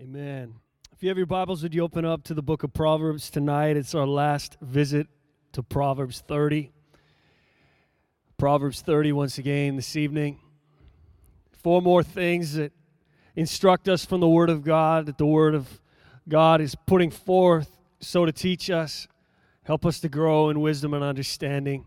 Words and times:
Amen. 0.00 0.54
If 0.92 1.04
you 1.04 1.08
have 1.08 1.16
your 1.16 1.26
Bibles, 1.26 1.62
would 1.62 1.72
you 1.72 1.84
open 1.84 2.04
up 2.04 2.24
to 2.24 2.34
the 2.34 2.42
book 2.42 2.64
of 2.64 2.74
Proverbs 2.74 3.30
tonight? 3.30 3.76
It's 3.76 3.94
our 3.94 4.08
last 4.08 4.56
visit 4.60 5.06
to 5.52 5.62
Proverbs 5.62 6.20
30. 6.26 6.72
Proverbs 8.36 8.80
30, 8.80 9.12
once 9.12 9.38
again, 9.38 9.76
this 9.76 9.94
evening. 9.94 10.40
Four 11.62 11.80
more 11.80 12.02
things 12.02 12.54
that 12.54 12.72
instruct 13.36 13.88
us 13.88 14.04
from 14.04 14.18
the 14.18 14.28
Word 14.28 14.50
of 14.50 14.64
God, 14.64 15.06
that 15.06 15.16
the 15.16 15.26
Word 15.26 15.54
of 15.54 15.80
God 16.28 16.60
is 16.60 16.74
putting 16.74 17.12
forth 17.12 17.70
so 18.00 18.26
to 18.26 18.32
teach 18.32 18.70
us, 18.70 19.06
help 19.62 19.86
us 19.86 20.00
to 20.00 20.08
grow 20.08 20.50
in 20.50 20.60
wisdom 20.60 20.92
and 20.92 21.04
understanding. 21.04 21.86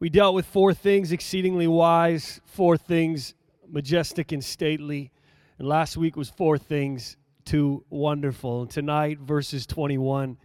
We 0.00 0.08
dealt 0.10 0.34
with 0.34 0.46
four 0.46 0.74
things 0.74 1.12
exceedingly 1.12 1.68
wise, 1.68 2.40
four 2.44 2.76
things 2.76 3.34
majestic 3.70 4.32
and 4.32 4.42
stately. 4.42 5.12
And 5.58 5.66
last 5.66 5.96
week 5.96 6.16
was 6.16 6.30
four 6.30 6.56
things 6.56 7.16
too 7.44 7.84
wonderful. 7.90 8.62
And 8.62 8.70
tonight, 8.70 9.18
verses 9.18 9.66
21 9.66 10.36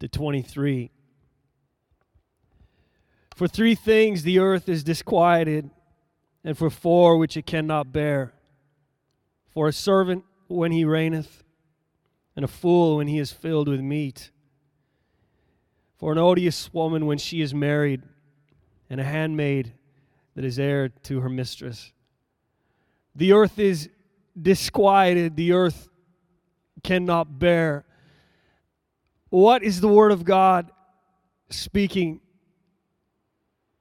to 0.00 0.08
23. 0.08 0.90
For 3.36 3.46
three 3.46 3.74
things 3.74 4.22
the 4.22 4.38
earth 4.38 4.68
is 4.68 4.82
disquieted, 4.82 5.70
and 6.44 6.58
for 6.58 6.68
four 6.68 7.16
which 7.16 7.36
it 7.36 7.46
cannot 7.46 7.92
bear. 7.92 8.32
For 9.50 9.68
a 9.68 9.72
servant 9.72 10.24
when 10.48 10.72
he 10.72 10.84
reigneth, 10.84 11.44
and 12.34 12.44
a 12.44 12.48
fool 12.48 12.96
when 12.96 13.06
he 13.06 13.18
is 13.18 13.32
filled 13.32 13.68
with 13.68 13.80
meat. 13.80 14.30
For 15.96 16.12
an 16.12 16.18
odious 16.18 16.72
woman 16.72 17.06
when 17.06 17.18
she 17.18 17.40
is 17.40 17.54
married, 17.54 18.02
and 18.88 19.00
a 19.00 19.04
handmaid 19.04 19.74
that 20.34 20.44
is 20.44 20.58
heir 20.58 20.88
to 20.88 21.20
her 21.20 21.28
mistress. 21.28 21.92
The 23.14 23.32
earth 23.32 23.58
is 23.58 23.90
disquieted, 24.40 25.36
the 25.36 25.52
earth 25.52 25.88
cannot 26.82 27.38
bear. 27.38 27.84
What 29.28 29.62
is 29.62 29.80
the 29.80 29.88
Word 29.88 30.12
of 30.12 30.24
God 30.24 30.70
speaking 31.50 32.20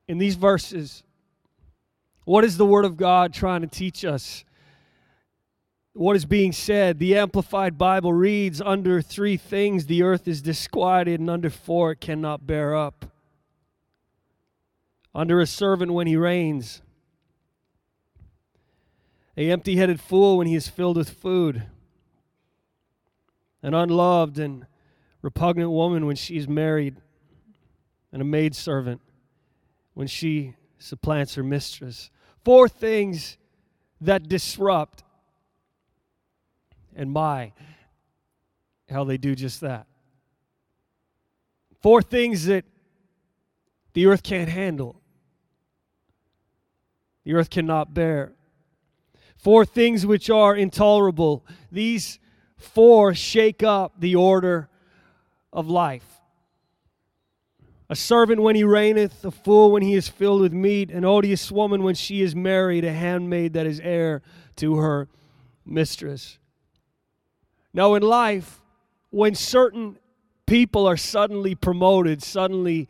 in 0.07 0.17
these 0.17 0.35
verses? 0.35 1.03
What 2.25 2.43
is 2.43 2.57
the 2.57 2.65
Word 2.65 2.85
of 2.85 2.97
God 2.97 3.33
trying 3.33 3.61
to 3.61 3.67
teach 3.67 4.05
us? 4.05 4.43
What 5.93 6.15
is 6.15 6.25
being 6.25 6.51
said? 6.51 6.99
The 6.99 7.17
Amplified 7.17 7.77
Bible 7.77 8.13
reads 8.13 8.61
Under 8.61 9.01
three 9.01 9.37
things 9.37 9.85
the 9.85 10.03
earth 10.03 10.27
is 10.27 10.41
disquieted, 10.41 11.19
and 11.19 11.29
under 11.29 11.49
four 11.49 11.91
it 11.91 11.99
cannot 11.99 12.45
bear 12.45 12.75
up. 12.75 13.05
Under 15.13 15.41
a 15.41 15.47
servant 15.47 15.91
when 15.91 16.05
he 16.05 16.15
reigns, 16.15 16.81
a 19.39 19.49
empty 19.51 19.77
headed 19.77 20.01
fool 20.01 20.37
when 20.37 20.47
he 20.47 20.55
is 20.55 20.67
filled 20.67 20.97
with 20.97 21.09
food, 21.09 21.63
an 23.63 23.73
unloved 23.73 24.37
and 24.37 24.67
repugnant 25.21 25.71
woman 25.71 26.05
when 26.05 26.17
she 26.17 26.35
is 26.35 26.45
married, 26.45 26.97
and 28.11 28.21
a 28.21 28.25
maidservant 28.25 28.99
when 29.93 30.07
she 30.07 30.55
supplants 30.77 31.35
her 31.35 31.43
mistress. 31.43 32.11
Four 32.43 32.67
things 32.67 33.37
that 34.01 34.27
disrupt, 34.27 35.03
and 36.93 37.09
my, 37.09 37.53
how 38.89 39.05
they 39.05 39.17
do 39.17 39.35
just 39.35 39.61
that. 39.61 39.87
Four 41.81 42.01
things 42.01 42.45
that 42.47 42.65
the 43.93 44.05
earth 44.05 44.21
can't 44.21 44.49
handle, 44.49 44.99
the 47.23 47.35
earth 47.35 47.49
cannot 47.49 47.93
bear. 47.93 48.33
Four 49.39 49.65
things 49.65 50.05
which 50.05 50.29
are 50.29 50.53
intolerable. 50.53 51.45
These 51.71 52.19
four 52.57 53.13
shake 53.13 53.63
up 53.63 53.93
the 53.97 54.15
order 54.15 54.67
of 55.53 55.69
life. 55.69 56.19
A 57.89 57.95
servant 57.95 58.41
when 58.41 58.57
he 58.57 58.65
reigneth, 58.65 59.23
a 59.23 59.31
fool 59.31 59.71
when 59.71 59.81
he 59.81 59.95
is 59.95 60.09
filled 60.09 60.41
with 60.41 60.51
meat, 60.51 60.91
an 60.91 61.05
odious 61.05 61.49
woman 61.53 61.83
when 61.83 61.95
she 61.95 62.21
is 62.21 62.35
married, 62.35 62.83
a 62.83 62.91
handmaid 62.91 63.53
that 63.53 63.65
is 63.65 63.79
heir 63.79 64.21
to 64.57 64.75
her 64.75 65.07
mistress. 65.65 66.37
Now, 67.73 67.93
in 67.93 68.03
life, 68.03 68.59
when 69.09 69.35
certain 69.35 69.97
people 70.47 70.85
are 70.85 70.97
suddenly 70.97 71.55
promoted, 71.55 72.21
suddenly 72.21 72.89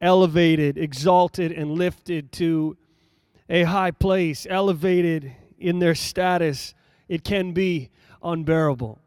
elevated, 0.00 0.78
exalted, 0.78 1.52
and 1.52 1.72
lifted 1.72 2.32
to 2.32 2.78
a 3.50 3.64
high 3.64 3.90
place, 3.90 4.46
elevated 4.48 5.34
in 5.58 5.78
their 5.78 5.94
status, 5.94 6.74
it 7.08 7.24
can 7.24 7.52
be 7.52 7.90
unbearable. 8.22 8.98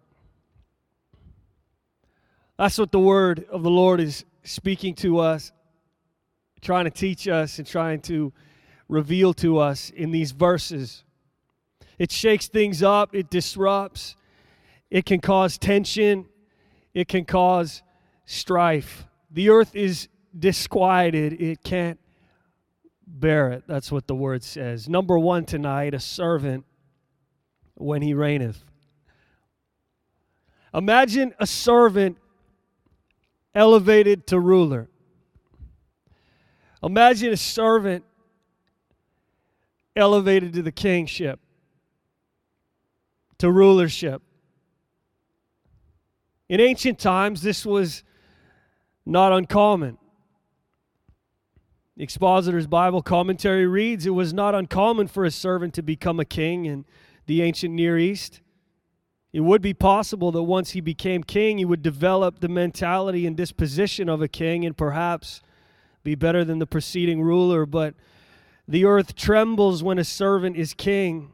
That's 2.58 2.78
what 2.78 2.92
the 2.92 3.00
word 3.00 3.46
of 3.50 3.64
the 3.64 3.70
Lord 3.70 4.00
is 4.00 4.26
speaking 4.44 4.94
to 4.96 5.20
us, 5.20 5.52
trying 6.62 6.86
to 6.86 6.92
teach 6.92 7.28
us, 7.28 7.58
and 7.58 7.68
trying 7.68 8.02
to 8.02 8.34
reveal 8.88 9.34
to 9.36 9.58
us 9.58 9.90
in 9.90 10.12
these 10.12 10.32
verses. 10.32 11.04
It 11.98 12.12
shakes 12.12 12.48
things 12.48 12.84
up, 12.84 13.16
it 13.16 13.30
disrupts, 13.30 14.16
it 14.90 15.06
can 15.06 15.22
cause 15.22 15.58
tension, 15.58 16.26
it 16.94 17.08
can 17.08 17.26
cause 17.26 17.82
strife. 18.26 19.06
The 19.32 19.50
earth 19.50 19.76
is 19.76 20.10
disquieted, 20.38 21.42
it 21.42 21.64
can't 21.64 22.00
bear 23.20 23.52
it. 23.52 23.64
That's 23.68 23.92
what 23.92 24.08
the 24.08 24.16
word 24.16 24.44
says. 24.44 24.88
Number 24.88 25.18
one 25.18 25.46
tonight 25.46 25.94
a 25.94 26.00
servant 26.00 26.66
when 27.76 28.02
he 28.02 28.14
reigneth. 28.14 28.64
Imagine 30.74 31.34
a 31.40 31.48
servant 31.48 32.18
elevated 33.54 34.28
to 34.28 34.40
ruler. 34.40 34.90
Imagine 36.84 37.34
a 37.34 37.38
servant 37.38 38.06
elevated 39.96 40.54
to 40.54 40.62
the 40.62 40.72
kingship, 40.72 41.40
to 43.38 43.52
rulership. 43.52 44.22
In 46.48 46.60
ancient 46.60 47.00
times, 47.00 47.42
this 47.42 47.66
was 47.66 48.04
not 49.06 49.32
uncommon. 49.32 49.98
Expositor's 52.02 52.66
Bible 52.66 53.04
commentary 53.04 53.68
reads 53.68 54.08
It 54.08 54.16
was 54.16 54.34
not 54.34 54.56
uncommon 54.56 55.06
for 55.06 55.24
a 55.24 55.30
servant 55.30 55.76
to 55.76 55.84
become 55.84 56.20
a 56.20 56.26
king 56.26 56.66
in 56.66 56.84
the 57.28 57.44
ancient 57.44 57.76
Near 57.76 57.96
East. 57.96 58.42
It 59.32 59.42
would 59.42 59.62
be 59.62 59.76
possible 59.76 60.32
that 60.32 60.42
once 60.42 60.72
he 60.72 60.82
became 60.82 61.24
king, 61.24 61.60
he 61.60 61.66
would 61.66 61.84
develop 61.84 62.40
the 62.40 62.50
mentality 62.50 63.28
and 63.28 63.38
disposition 63.38 64.10
of 64.10 64.20
a 64.20 64.28
king 64.28 64.66
and 64.66 64.76
perhaps 64.76 65.42
be 66.04 66.16
better 66.16 66.44
than 66.44 66.58
the 66.58 66.66
preceding 66.66 67.22
ruler. 67.22 67.68
But 67.68 67.94
the 68.68 68.84
earth 68.84 69.16
trembles 69.16 69.84
when 69.84 70.00
a 70.00 70.04
servant 70.04 70.58
is 70.58 70.74
king, 70.74 71.32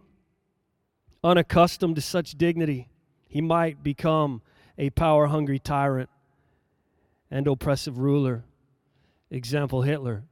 unaccustomed 1.23 1.95
to 1.95 2.01
such 2.01 2.37
dignity. 2.37 2.89
He 3.29 3.39
might 3.39 3.83
become 3.83 4.41
a 4.77 4.89
power 4.89 5.27
hungry 5.27 5.59
tyrant 5.59 6.09
and 7.31 7.47
oppressive 7.47 7.99
ruler. 7.99 8.43
Example 9.31 9.83
Hitler. 9.83 10.25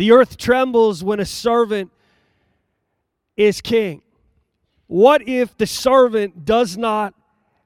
The 0.00 0.12
earth 0.12 0.38
trembles 0.38 1.04
when 1.04 1.20
a 1.20 1.26
servant 1.26 1.90
is 3.36 3.60
king. 3.60 4.00
What 4.86 5.28
if 5.28 5.54
the 5.58 5.66
servant 5.66 6.46
does 6.46 6.78
not 6.78 7.12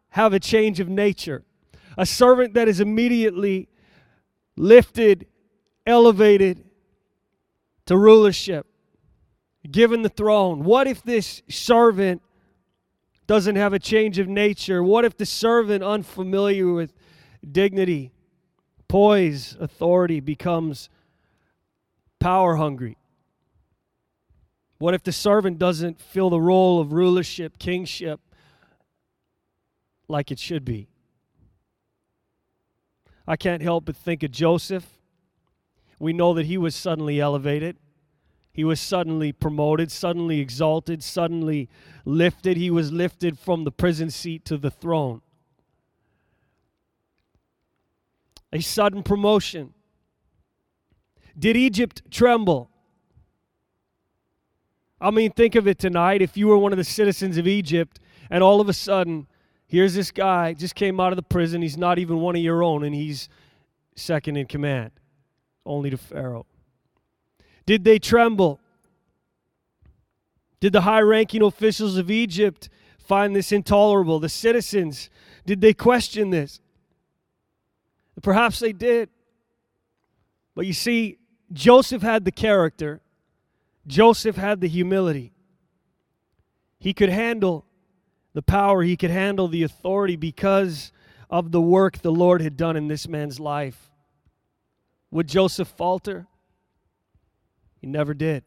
have 0.09 0.33
a 0.33 0.41
change 0.41 0.81
of 0.81 0.89
nature? 0.89 1.44
A 1.97 2.05
servant 2.05 2.55
that 2.55 2.67
is 2.67 2.81
immediately 2.81 3.69
lifted, 4.56 5.28
elevated 5.87 6.65
to 7.87 7.97
rulership, 7.97 8.67
given 9.71 10.03
the 10.03 10.09
throne. 10.09 10.65
What 10.65 10.89
if 10.89 11.05
this 11.05 11.41
servant 11.49 12.21
doesn't 13.29 13.55
have 13.55 13.73
a 13.73 13.79
change 13.79 14.19
of 14.19 14.26
nature? 14.26 14.82
What 14.82 15.05
if 15.05 15.17
the 15.17 15.25
servant, 15.25 15.85
unfamiliar 15.85 16.73
with 16.73 16.94
dignity, 17.49 18.11
poise, 18.88 19.56
authority, 19.61 20.19
becomes 20.19 20.88
power 22.19 22.56
hungry? 22.56 22.96
What 24.78 24.94
if 24.94 25.02
the 25.02 25.12
servant 25.12 25.58
doesn't 25.58 26.00
fill 26.00 26.31
the 26.31 26.40
role 26.40 26.81
of 26.81 26.93
rulership, 26.93 27.58
kingship, 27.58 28.20
like 30.08 30.31
it 30.31 30.38
should 30.38 30.64
be? 30.64 30.88
I 33.26 33.37
can't 33.37 33.62
help 33.62 33.87
but 33.87 33.96
think 33.96 34.22
of 34.22 34.31
Joseph. 34.31 34.87
We 35.99 36.12
know 36.12 36.34
that 36.34 36.46
he 36.46 36.58
was 36.58 36.75
suddenly 36.75 37.20
elevated. 37.20 37.76
He 38.52 38.62
was 38.62 38.81
suddenly 38.81 39.32
promoted, 39.32 39.90
suddenly 39.90 40.40
exalted, 40.40 41.02
suddenly 41.02 41.69
lifted. 42.05 42.56
He 42.56 42.70
was 42.70 42.93
lifted 42.93 43.38
from 43.38 43.64
the 43.64 43.72
prison 43.72 44.10
seat 44.10 44.44
to 44.44 44.56
the 44.56 44.70
throne. 44.70 45.22
A 48.52 48.60
sudden 48.60 49.02
promotion. 49.02 49.75
Did 51.38 51.56
Egypt 51.56 52.02
tremble? 52.10 52.70
I 55.00 55.10
mean, 55.10 55.32
think 55.32 55.54
of 55.54 55.66
it 55.66 55.78
tonight. 55.78 56.22
If 56.22 56.36
you 56.36 56.46
were 56.46 56.56
one 56.56 56.72
of 56.72 56.78
the 56.78 56.84
citizens 56.84 57.36
of 57.36 57.46
Egypt, 57.46 57.98
and 58.31 58.42
all 58.42 58.60
of 58.60 58.69
a 58.69 58.72
sudden, 58.72 59.26
here's 59.66 59.94
this 59.94 60.10
guy 60.10 60.54
just 60.54 60.75
came 60.75 61.00
out 61.00 61.12
of 61.12 61.16
the 61.16 61.22
prison. 61.22 61.62
He's 61.62 61.76
not 61.76 61.98
even 61.98 62.19
one 62.19 62.36
of 62.36 62.42
your 62.42 62.62
own, 62.62 62.84
and 62.84 62.94
he's 62.94 63.28
second 63.96 64.36
in 64.36 64.46
command, 64.46 64.92
only 65.66 65.90
to 65.90 65.96
Pharaoh. 65.96 66.46
Did 67.66 67.84
they 67.84 67.98
tremble? 67.98 68.60
Did 70.60 70.72
the 70.72 70.82
high 70.82 71.00
ranking 71.00 71.42
officials 71.42 71.98
of 71.98 72.10
Egypt 72.10 72.69
find 72.98 73.36
this 73.36 73.52
intolerable? 73.52 74.19
The 74.20 74.28
citizens, 74.28 75.10
did 75.44 75.60
they 75.60 75.75
question 75.75 76.31
this? 76.31 76.60
Perhaps 78.22 78.60
they 78.60 78.72
did. 78.72 79.10
But 80.54 80.66
you 80.66 80.72
see, 80.72 81.19
Joseph 81.52 82.02
had 82.02 82.25
the 82.25 82.32
character, 82.32 83.00
Joseph 83.87 84.37
had 84.37 84.61
the 84.61 84.69
humility. 84.69 85.32
He 86.79 86.93
could 86.93 87.11
handle 87.11 87.64
the 88.32 88.43
power, 88.43 88.82
he 88.82 88.96
could 88.96 89.11
handle 89.11 89.49
the 89.49 89.62
authority 89.62 90.17
because 90.17 90.93
of 91.31 91.52
the 91.52 91.61
work 91.61 91.99
the 91.99 92.12
Lord 92.12 92.41
had 92.43 92.56
done 92.56 92.76
in 92.76 92.88
this 92.88 93.08
man's 93.08 93.38
life. 93.38 93.91
Would 95.11 95.29
Joseph 95.29 95.69
falter? 95.69 96.26
He 97.81 97.87
never 97.87 98.14
did. 98.14 98.44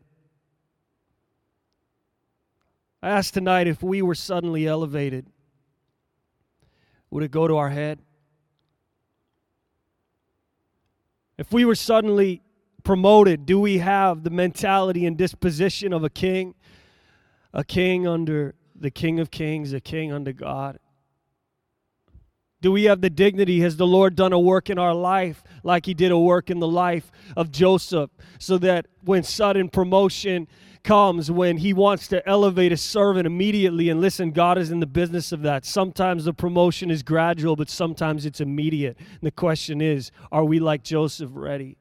I 3.02 3.10
ask 3.10 3.34
tonight 3.34 3.68
if 3.68 3.84
we 3.84 4.02
were 4.02 4.16
suddenly 4.16 4.68
elevated, 4.68 5.28
would 7.10 7.24
it 7.24 7.32
go 7.32 7.48
to 7.48 7.56
our 7.56 7.70
head? 7.70 8.00
If 11.38 11.54
we 11.54 11.64
were 11.64 11.76
suddenly 11.76 12.42
promoted, 12.88 13.46
do 13.46 13.60
we 13.60 13.80
have 13.80 14.24
the 14.24 14.30
mentality 14.30 15.06
and 15.06 15.18
disposition 15.18 15.92
of 15.92 16.06
a 16.06 16.10
king? 16.10 16.56
A 17.54 17.62
king 17.62 18.08
under 18.08 18.56
the 18.80 18.90
King 18.90 19.20
of 19.20 19.30
Kings, 19.30 19.74
a 19.74 19.82
king 19.82 20.14
under 20.14 20.32
God? 20.32 20.80
Do 22.62 22.72
we 22.72 22.86
have 22.86 23.02
the 23.02 23.10
dignity? 23.10 23.60
Has 23.60 23.76
the 23.76 23.86
Lord 23.86 24.16
done 24.16 24.32
a 24.32 24.40
work 24.40 24.70
in 24.70 24.80
our 24.80 24.94
life 24.94 25.44
like 25.64 25.86
He 25.86 25.94
did 25.94 26.14
a 26.14 26.18
work 26.18 26.50
in 26.50 26.60
the 26.60 26.68
life 26.68 27.12
of 27.36 27.52
Joseph 27.52 28.10
so 28.40 28.58
that 28.60 28.88
when 29.04 29.22
sudden 29.22 29.68
promotion 29.68 30.48
comes, 30.86 31.30
when 31.30 31.58
He 31.58 31.74
wants 31.74 32.08
to 32.08 32.26
elevate 32.26 32.72
a 32.72 32.78
servant 32.78 33.28
immediately, 33.28 33.90
and 33.90 34.00
listen, 34.00 34.32
God 34.32 34.58
is 34.58 34.72
in 34.72 34.80
the 34.80 34.88
business 34.88 35.34
of 35.34 35.42
that. 35.42 35.66
Sometimes 35.66 36.24
the 36.24 36.34
promotion 36.34 36.90
is 36.90 37.04
gradual, 37.04 37.58
but 37.58 37.70
sometimes 37.70 38.26
it's 38.26 38.40
immediate. 38.40 38.96
And 38.98 39.24
the 39.24 39.32
question 39.32 39.82
is 39.82 40.10
are 40.32 40.46
we 40.46 40.60
like 40.60 40.84
Joseph 40.84 41.32
ready? 41.34 41.76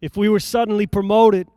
If 0.00 0.16
we 0.16 0.28
were 0.28 0.40
suddenly 0.40 0.86
promoted, 0.86 1.48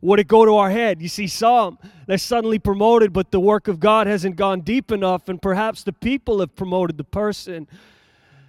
would 0.00 0.20
it 0.20 0.28
go 0.28 0.44
to 0.44 0.56
our 0.56 0.70
head? 0.70 1.02
You 1.02 1.08
see, 1.08 1.26
some 1.26 1.78
they're 2.06 2.18
suddenly 2.18 2.58
promoted, 2.58 3.12
but 3.12 3.30
the 3.30 3.40
work 3.40 3.68
of 3.68 3.80
God 3.80 4.06
hasn't 4.06 4.36
gone 4.36 4.60
deep 4.60 4.92
enough, 4.92 5.28
and 5.28 5.40
perhaps 5.40 5.82
the 5.82 5.92
people 5.92 6.40
have 6.40 6.54
promoted 6.54 6.96
the 6.96 7.04
person, 7.04 7.66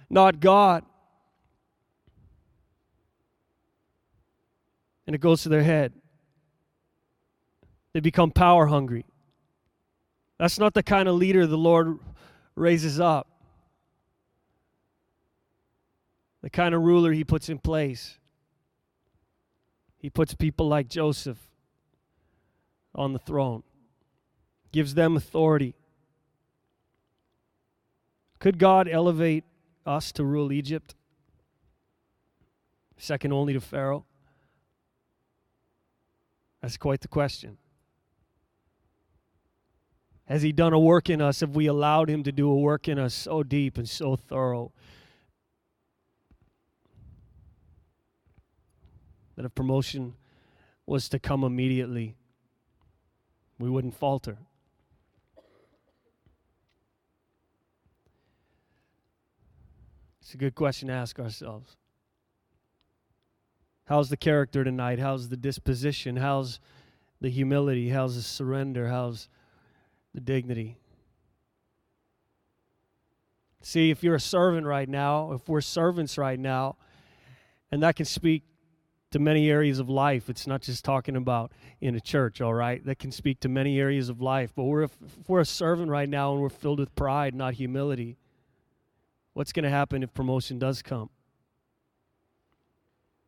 not 0.08 0.40
God. 0.40 0.84
And 5.06 5.14
it 5.14 5.20
goes 5.20 5.42
to 5.42 5.48
their 5.48 5.64
head. 5.64 5.92
They 7.92 8.00
become 8.00 8.30
power 8.30 8.66
hungry. 8.66 9.04
That's 10.38 10.58
not 10.58 10.72
the 10.72 10.84
kind 10.84 11.08
of 11.08 11.16
leader 11.16 11.46
the 11.46 11.58
Lord 11.58 11.98
raises 12.54 13.00
up, 13.00 13.26
the 16.42 16.50
kind 16.50 16.74
of 16.74 16.82
ruler 16.82 17.12
He 17.12 17.24
puts 17.24 17.48
in 17.48 17.58
place. 17.58 18.19
He 20.00 20.08
puts 20.08 20.32
people 20.32 20.66
like 20.66 20.88
Joseph 20.88 21.36
on 22.94 23.12
the 23.12 23.18
throne, 23.18 23.62
gives 24.72 24.94
them 24.94 25.14
authority. 25.14 25.74
Could 28.38 28.58
God 28.58 28.88
elevate 28.88 29.44
us 29.84 30.10
to 30.12 30.24
rule 30.24 30.52
Egypt? 30.52 30.94
Second 32.96 33.34
only 33.34 33.52
to 33.52 33.60
Pharaoh? 33.60 34.06
That's 36.62 36.78
quite 36.78 37.02
the 37.02 37.08
question. 37.08 37.58
Has 40.24 40.40
He 40.40 40.52
done 40.52 40.72
a 40.72 40.78
work 40.78 41.10
in 41.10 41.20
us? 41.20 41.40
Have 41.40 41.54
we 41.54 41.66
allowed 41.66 42.08
Him 42.08 42.22
to 42.22 42.32
do 42.32 42.50
a 42.50 42.56
work 42.56 42.88
in 42.88 42.98
us 42.98 43.12
so 43.12 43.42
deep 43.42 43.76
and 43.76 43.88
so 43.88 44.16
thorough 44.16 44.72
that 49.40 49.46
if 49.46 49.54
promotion 49.54 50.12
was 50.84 51.08
to 51.08 51.18
come 51.18 51.44
immediately, 51.44 52.14
we 53.58 53.70
wouldn't 53.70 53.94
falter. 53.94 54.36
It's 60.20 60.34
a 60.34 60.36
good 60.36 60.54
question 60.54 60.88
to 60.88 60.94
ask 60.94 61.18
ourselves. 61.18 61.76
How's 63.86 64.10
the 64.10 64.16
character 64.18 64.62
tonight? 64.62 64.98
How's 64.98 65.30
the 65.30 65.38
disposition? 65.38 66.16
How's 66.16 66.60
the 67.20 67.30
humility? 67.30 67.88
How's 67.88 68.16
the 68.16 68.22
surrender? 68.22 68.88
How's 68.88 69.28
the 70.12 70.20
dignity? 70.20 70.76
See, 73.62 73.90
if 73.90 74.02
you're 74.02 74.16
a 74.16 74.20
servant 74.20 74.66
right 74.66 74.88
now, 74.88 75.32
if 75.32 75.48
we're 75.48 75.62
servants 75.62 76.18
right 76.18 76.38
now, 76.38 76.76
and 77.72 77.82
that 77.82 77.96
can 77.96 78.04
speak 78.04 78.44
to 79.10 79.18
many 79.18 79.50
areas 79.50 79.78
of 79.80 79.88
life. 79.88 80.30
It's 80.30 80.46
not 80.46 80.62
just 80.62 80.84
talking 80.84 81.16
about 81.16 81.52
in 81.80 81.94
a 81.96 82.00
church, 82.00 82.40
all 82.40 82.54
right? 82.54 82.84
That 82.84 82.98
can 82.98 83.10
speak 83.10 83.40
to 83.40 83.48
many 83.48 83.78
areas 83.80 84.08
of 84.08 84.20
life. 84.20 84.52
But 84.54 84.64
we're, 84.64 84.84
if 84.84 84.96
we're 85.26 85.40
a 85.40 85.44
servant 85.44 85.90
right 85.90 86.08
now 86.08 86.32
and 86.32 86.40
we're 86.40 86.48
filled 86.48 86.78
with 86.78 86.94
pride, 86.94 87.34
not 87.34 87.54
humility, 87.54 88.16
what's 89.32 89.52
going 89.52 89.64
to 89.64 89.70
happen 89.70 90.02
if 90.02 90.14
promotion 90.14 90.58
does 90.58 90.80
come? 90.80 91.10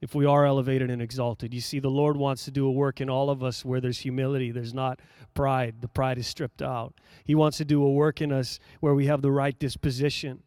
If 0.01 0.15
we 0.17 0.27
are 0.27 0.47
elevated 0.47 0.91
and 0.91 1.01
exalted, 1.01 1.55
you 1.55 1.61
see, 1.61 1.79
the 1.79 1.89
Lord 1.89 2.17
wants 2.17 2.45
to 2.45 2.51
do 2.51 2.67
a 2.67 2.73
work 2.73 3.01
in 3.01 3.09
all 3.09 3.31
of 3.31 3.45
us 3.45 3.65
where 3.65 3.81
there's 3.81 4.01
humility, 4.01 4.51
there's 4.51 4.75
not 4.75 5.01
pride. 5.33 5.77
The 5.81 5.89
pride 5.89 6.19
is 6.19 6.27
stripped 6.27 6.61
out. 6.61 6.95
He 7.25 7.37
wants 7.37 7.59
to 7.59 7.65
do 7.65 7.85
a 7.85 7.91
work 7.91 8.21
in 8.21 8.33
us 8.33 8.59
where 8.81 8.95
we 8.95 9.07
have 9.07 9.23
the 9.23 9.31
right 9.31 9.57
disposition 9.57 10.43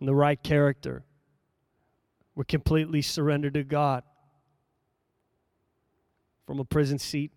and 0.00 0.08
the 0.08 0.14
right 0.14 0.42
character. 0.42 1.02
We're 2.34 2.44
completely 2.44 3.00
surrendered 3.00 3.54
to 3.54 3.64
God 3.64 4.02
from 6.46 6.58
a 6.58 6.64
prison 6.64 6.98
seat 6.98 7.32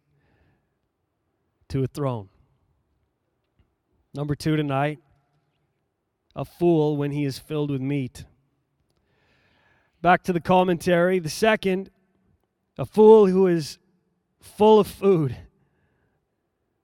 to 1.69 1.83
a 1.83 1.87
throne. 1.87 2.29
Number 4.13 4.35
two 4.35 4.55
tonight 4.55 4.99
a 6.35 6.45
fool 6.45 6.95
when 6.97 7.11
he 7.11 7.25
is 7.25 7.39
filled 7.39 7.71
with 7.71 7.81
meat. 7.81 8.25
Back 10.03 10.21
to 10.23 10.33
the 10.33 10.39
commentary. 10.39 11.17
The 11.17 11.29
second, 11.29 11.89
a 12.77 12.85
fool 12.85 13.25
who 13.25 13.47
is 13.47 13.79
full 14.39 14.79
of 14.79 14.85
food, 14.85 15.35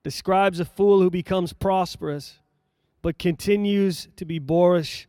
describes 0.02 0.58
a 0.58 0.64
fool 0.64 1.00
who 1.00 1.10
becomes 1.10 1.52
prosperous 1.52 2.40
but 3.00 3.18
continues 3.18 4.08
to 4.16 4.24
be 4.24 4.38
boorish 4.38 5.06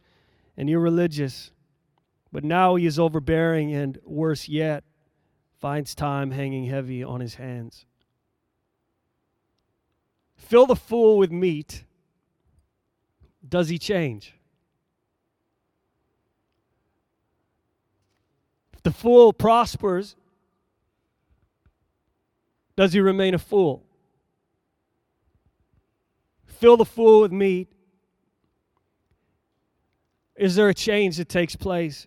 and 0.58 0.70
irreligious. 0.70 1.52
But 2.32 2.44
now 2.44 2.76
he 2.76 2.86
is 2.86 3.00
overbearing 3.00 3.74
and 3.74 3.98
worse 4.04 4.48
yet, 4.50 4.84
finds 5.66 5.96
time 5.96 6.30
hanging 6.30 6.66
heavy 6.66 7.04
on 7.04 7.20
his 7.20 7.34
hands. 7.34 7.88
Fill 10.36 10.68
the 10.68 10.76
fool 10.76 11.18
with 11.18 11.32
meat. 11.32 11.84
Does 13.50 13.68
he 13.68 13.80
change? 13.80 14.36
If 18.76 18.84
the 18.84 18.92
fool 18.92 19.34
prospers, 19.34 20.16
does 22.76 22.94
he 22.94 23.00
remain 23.00 23.34
a 23.34 23.40
fool? 23.40 23.82
Fill 26.46 26.78
the 26.78 26.86
fool 26.86 27.22
with 27.22 27.32
meat. 27.32 27.70
Is 30.36 30.54
there 30.54 30.70
a 30.70 30.76
change 30.76 31.18
that 31.18 31.28
takes 31.28 31.56
place? 31.56 32.06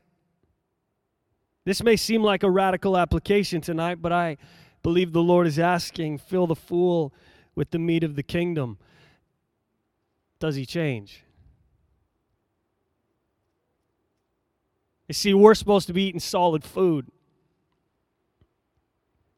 This 1.68 1.82
may 1.82 1.96
seem 1.96 2.22
like 2.22 2.44
a 2.44 2.50
radical 2.50 2.96
application 2.96 3.60
tonight, 3.60 4.00
but 4.00 4.10
I 4.10 4.38
believe 4.82 5.12
the 5.12 5.20
Lord 5.20 5.46
is 5.46 5.58
asking 5.58 6.16
fill 6.16 6.46
the 6.46 6.54
fool 6.54 7.12
with 7.54 7.72
the 7.72 7.78
meat 7.78 8.02
of 8.02 8.16
the 8.16 8.22
kingdom. 8.22 8.78
Does 10.38 10.56
he 10.56 10.64
change? 10.64 11.24
You 15.08 15.12
see, 15.12 15.34
we're 15.34 15.54
supposed 15.54 15.86
to 15.88 15.92
be 15.92 16.04
eating 16.04 16.20
solid 16.20 16.64
food. 16.64 17.08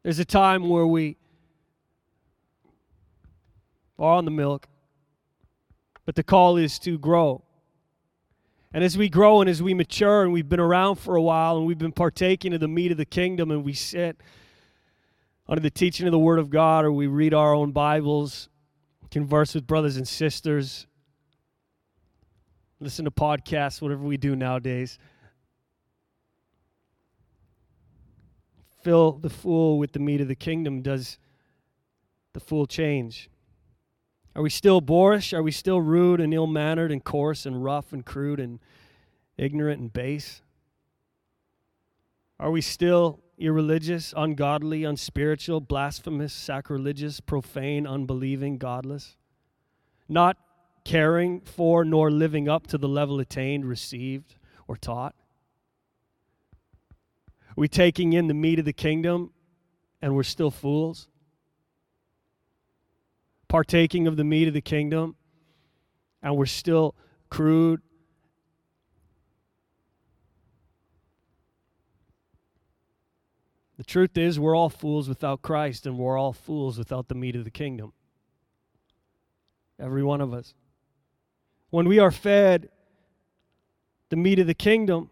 There's 0.05 0.21
a 0.21 0.25
time 0.25 0.69
where 0.69 0.87
we 0.87 1.17
are 3.99 4.15
on 4.15 4.25
the 4.25 4.31
milk, 4.31 4.69
but 6.07 6.15
the 6.15 6.23
call 6.23 6.57
is 6.57 6.79
to 6.79 6.97
grow. 6.97 7.43
And 8.73 8.85
as 8.85 8.97
we 8.97 9.09
grow 9.09 9.41
and 9.41 9.50
as 9.50 9.62
we 9.62 9.75
mature 9.75 10.23
and 10.23 10.33
we've 10.33 10.49
been 10.49 10.61
around 10.61 10.97
for 10.97 11.17
a 11.17 11.23
while 11.23 11.57
and 11.57 11.67
we've 11.67 11.79
been 11.79 11.93
partaking 11.93 12.53
of 12.55 12.61
the 12.61 12.69
meat 12.69 12.93
of 12.93 12.99
the 12.99 13.05
kingdom 13.05 13.50
and 13.50 13.65
we 13.65 13.73
sit 13.73 14.21
under 15.49 15.61
the 15.61 15.71
teaching 15.71 16.07
of 16.07 16.12
the 16.12 16.19
Word 16.19 16.39
of 16.39 16.50
God, 16.50 16.85
or 16.85 16.93
we 16.93 17.09
read 17.09 17.35
our 17.35 17.53
own 17.53 17.73
Bibles, 17.73 18.49
converse 19.11 19.55
with 19.55 19.67
brothers 19.67 19.97
and 19.97 20.07
sisters, 20.07 20.87
listen 22.79 23.05
to 23.05 23.11
podcasts, 23.11 23.83
whatever 23.83 24.05
we 24.05 24.17
do 24.17 24.37
nowadays. 24.37 24.99
Fill 28.85 29.12
the 29.12 29.31
fool 29.31 29.79
with 29.79 29.93
the 29.93 29.99
meat 29.99 30.21
of 30.21 30.29
the 30.29 30.37
kingdom. 30.37 30.83
Does 30.83 31.19
the 32.33 32.41
fool 32.41 32.67
change? 32.67 33.30
Are 34.37 34.43
we 34.43 34.51
still 34.51 34.81
boorish? 34.81 35.33
Are 35.33 35.43
we 35.43 35.51
still 35.51 35.81
rude 35.81 36.21
and 36.21 36.33
ill 36.33 36.47
mannered 36.47 36.93
and 36.93 37.03
coarse 37.03 37.47
and 37.47 37.65
rough 37.65 37.93
and 37.93 38.07
crude 38.07 38.39
and 38.39 38.61
ignorant 39.37 39.81
and 39.81 39.93
base? 39.93 40.43
Are 42.39 42.51
we 42.51 42.61
still 42.61 43.21
irreligious, 43.39 44.15
ungodly, 44.17 44.85
unspiritual, 44.85 45.61
blasphemous, 45.61 46.33
sacrilegious, 46.33 47.21
profane, 47.21 47.87
unbelieving, 47.87 48.57
godless? 48.57 49.17
Not 50.09 50.37
caring 50.85 51.41
for 51.41 51.85
nor 51.85 52.11
living 52.11 52.49
up 52.49 52.67
to 52.69 52.79
the 52.79 52.89
level 52.89 53.21
attained, 53.21 53.67
received, 53.67 54.37
or 54.69 54.77
taught? 54.77 55.15
Are 57.51 57.61
we 57.61 57.69
taking 57.69 58.13
in 58.13 58.29
the 58.29 58.35
meat 58.35 58.59
of 58.59 58.65
the 58.65 58.73
kingdom 58.73 59.33
and 60.01 60.15
we're 60.15 60.23
still 60.23 60.51
fools? 60.51 61.09
Partaking 63.50 64.07
of 64.07 64.16
the 64.16 64.23
meat 64.23 64.47
of 64.47 64.54
the 64.54 64.61
kingdom 64.61 65.16
and 66.23 66.37
we're 66.37 66.47
still 66.47 66.95
crude 67.28 67.83
The 73.76 73.85
truth 73.85 74.19
is, 74.19 74.38
we're 74.38 74.54
all 74.54 74.69
fools 74.69 75.09
without 75.09 75.40
Christ, 75.40 75.87
and 75.87 75.97
we're 75.97 76.19
all 76.19 76.35
fools 76.35 76.76
without 76.76 77.09
the 77.09 77.14
meat 77.14 77.35
of 77.35 77.45
the 77.45 77.50
kingdom. 77.50 77.95
Every 79.78 80.02
one 80.02 80.21
of 80.21 80.35
us. 80.35 80.52
When 81.71 81.88
we 81.88 81.99
are 81.99 82.11
fed 82.11 82.69
the 84.11 84.16
meat 84.16 84.38
of 84.38 84.47
the 84.47 84.52
kingdom, 84.52 85.09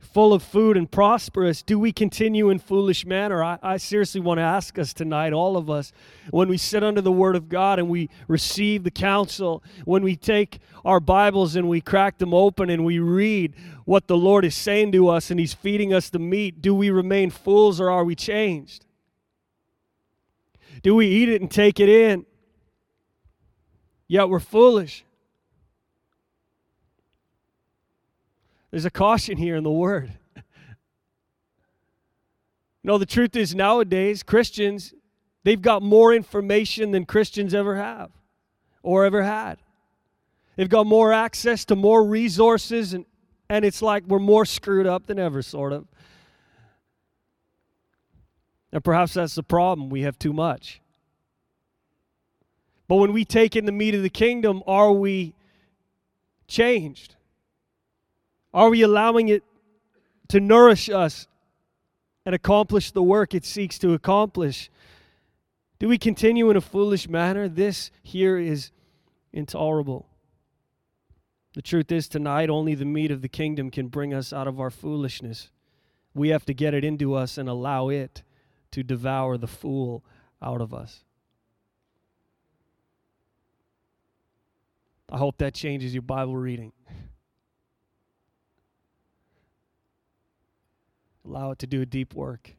full 0.00 0.32
of 0.32 0.42
food 0.42 0.76
and 0.76 0.90
prosperous, 0.90 1.62
do 1.62 1.78
we 1.78 1.92
continue 1.92 2.50
in 2.50 2.58
foolish 2.58 3.06
manner? 3.06 3.44
I, 3.44 3.58
I, 3.62 3.76
seriously 3.76 4.20
want 4.20 4.38
to 4.38 4.42
ask 4.42 4.78
us 4.78 4.92
tonight, 4.92 5.32
all 5.32 5.56
of 5.56 5.70
us, 5.70 5.92
when 6.30 6.48
we 6.48 6.56
sit 6.56 6.82
under 6.82 7.00
the 7.00 7.12
Word 7.12 7.36
of 7.36 7.48
God 7.48 7.78
and 7.78 7.88
we 7.88 8.08
receive 8.26 8.82
the 8.82 8.90
counsel, 8.90 9.62
when 9.84 10.02
we 10.02 10.16
take 10.16 10.58
our 10.84 10.98
Bibles 10.98 11.54
and 11.54 11.68
we 11.68 11.80
crack 11.80 12.18
them 12.18 12.34
open 12.34 12.70
and 12.70 12.84
we 12.84 12.98
read 12.98 13.54
what 13.84 14.08
the 14.08 14.16
Lord 14.16 14.44
is 14.44 14.54
saying 14.54 14.90
to 14.92 15.08
us 15.08 15.30
and 15.30 15.38
He's 15.38 15.54
feeding 15.54 15.94
us 15.94 16.10
the 16.10 16.18
meat, 16.18 16.60
do 16.60 16.74
we 16.74 16.90
remain 16.90 17.30
fools 17.30 17.80
or 17.80 17.90
are 17.90 18.04
we 18.04 18.16
changed? 18.16 18.86
Do 20.82 20.94
we 20.94 21.06
eat 21.06 21.28
it 21.28 21.40
and 21.40 21.50
take 21.50 21.78
it 21.78 21.88
in? 21.88 22.26
Yet 24.08 24.28
we're 24.28 24.40
foolish. 24.40 25.04
There's 28.70 28.84
a 28.84 28.90
caution 28.90 29.36
here 29.36 29.56
in 29.56 29.64
the 29.64 29.70
word. 29.70 30.12
no, 32.84 32.98
the 32.98 33.06
truth 33.06 33.34
is 33.34 33.54
nowadays, 33.54 34.22
Christians, 34.22 34.94
they've 35.42 35.60
got 35.60 35.82
more 35.82 36.14
information 36.14 36.92
than 36.92 37.04
Christians 37.04 37.54
ever 37.54 37.76
have 37.76 38.10
or 38.82 39.04
ever 39.04 39.22
had. 39.22 39.58
They've 40.56 40.68
got 40.68 40.86
more 40.86 41.12
access 41.12 41.64
to 41.66 41.76
more 41.76 42.04
resources, 42.04 42.92
and, 42.92 43.06
and 43.48 43.64
it's 43.64 43.82
like 43.82 44.04
we're 44.06 44.18
more 44.18 44.44
screwed 44.44 44.86
up 44.86 45.06
than 45.06 45.18
ever, 45.18 45.42
sort 45.42 45.72
of. 45.72 45.86
And 48.72 48.84
perhaps 48.84 49.14
that's 49.14 49.34
the 49.34 49.42
problem. 49.42 49.90
We 49.90 50.02
have 50.02 50.18
too 50.18 50.32
much. 50.32 50.80
But 52.86 52.96
when 52.96 53.12
we 53.12 53.24
take 53.24 53.56
in 53.56 53.66
the 53.66 53.72
meat 53.72 53.94
of 53.94 54.02
the 54.02 54.10
kingdom, 54.10 54.62
are 54.66 54.92
we 54.92 55.34
changed? 56.46 57.16
Are 58.52 58.70
we 58.70 58.82
allowing 58.82 59.28
it 59.28 59.44
to 60.28 60.40
nourish 60.40 60.88
us 60.88 61.26
and 62.26 62.34
accomplish 62.34 62.90
the 62.90 63.02
work 63.02 63.34
it 63.34 63.44
seeks 63.44 63.78
to 63.78 63.92
accomplish? 63.92 64.70
Do 65.78 65.88
we 65.88 65.98
continue 65.98 66.50
in 66.50 66.56
a 66.56 66.60
foolish 66.60 67.08
manner? 67.08 67.48
This 67.48 67.90
here 68.02 68.38
is 68.38 68.70
intolerable. 69.32 70.06
The 71.54 71.62
truth 71.62 71.90
is, 71.90 72.08
tonight, 72.08 72.48
only 72.48 72.74
the 72.74 72.84
meat 72.84 73.10
of 73.10 73.22
the 73.22 73.28
kingdom 73.28 73.70
can 73.70 73.88
bring 73.88 74.14
us 74.14 74.32
out 74.32 74.46
of 74.46 74.60
our 74.60 74.70
foolishness. 74.70 75.50
We 76.14 76.28
have 76.28 76.44
to 76.46 76.54
get 76.54 76.74
it 76.74 76.84
into 76.84 77.14
us 77.14 77.38
and 77.38 77.48
allow 77.48 77.88
it 77.88 78.22
to 78.72 78.82
devour 78.82 79.36
the 79.36 79.48
fool 79.48 80.04
out 80.40 80.60
of 80.60 80.72
us. 80.72 81.02
I 85.08 85.18
hope 85.18 85.38
that 85.38 85.54
changes 85.54 85.92
your 85.92 86.02
Bible 86.02 86.36
reading. 86.36 86.72
Allow 91.24 91.52
it 91.52 91.58
to 91.60 91.66
do 91.66 91.82
a 91.82 91.86
deep 91.86 92.14
work. 92.14 92.54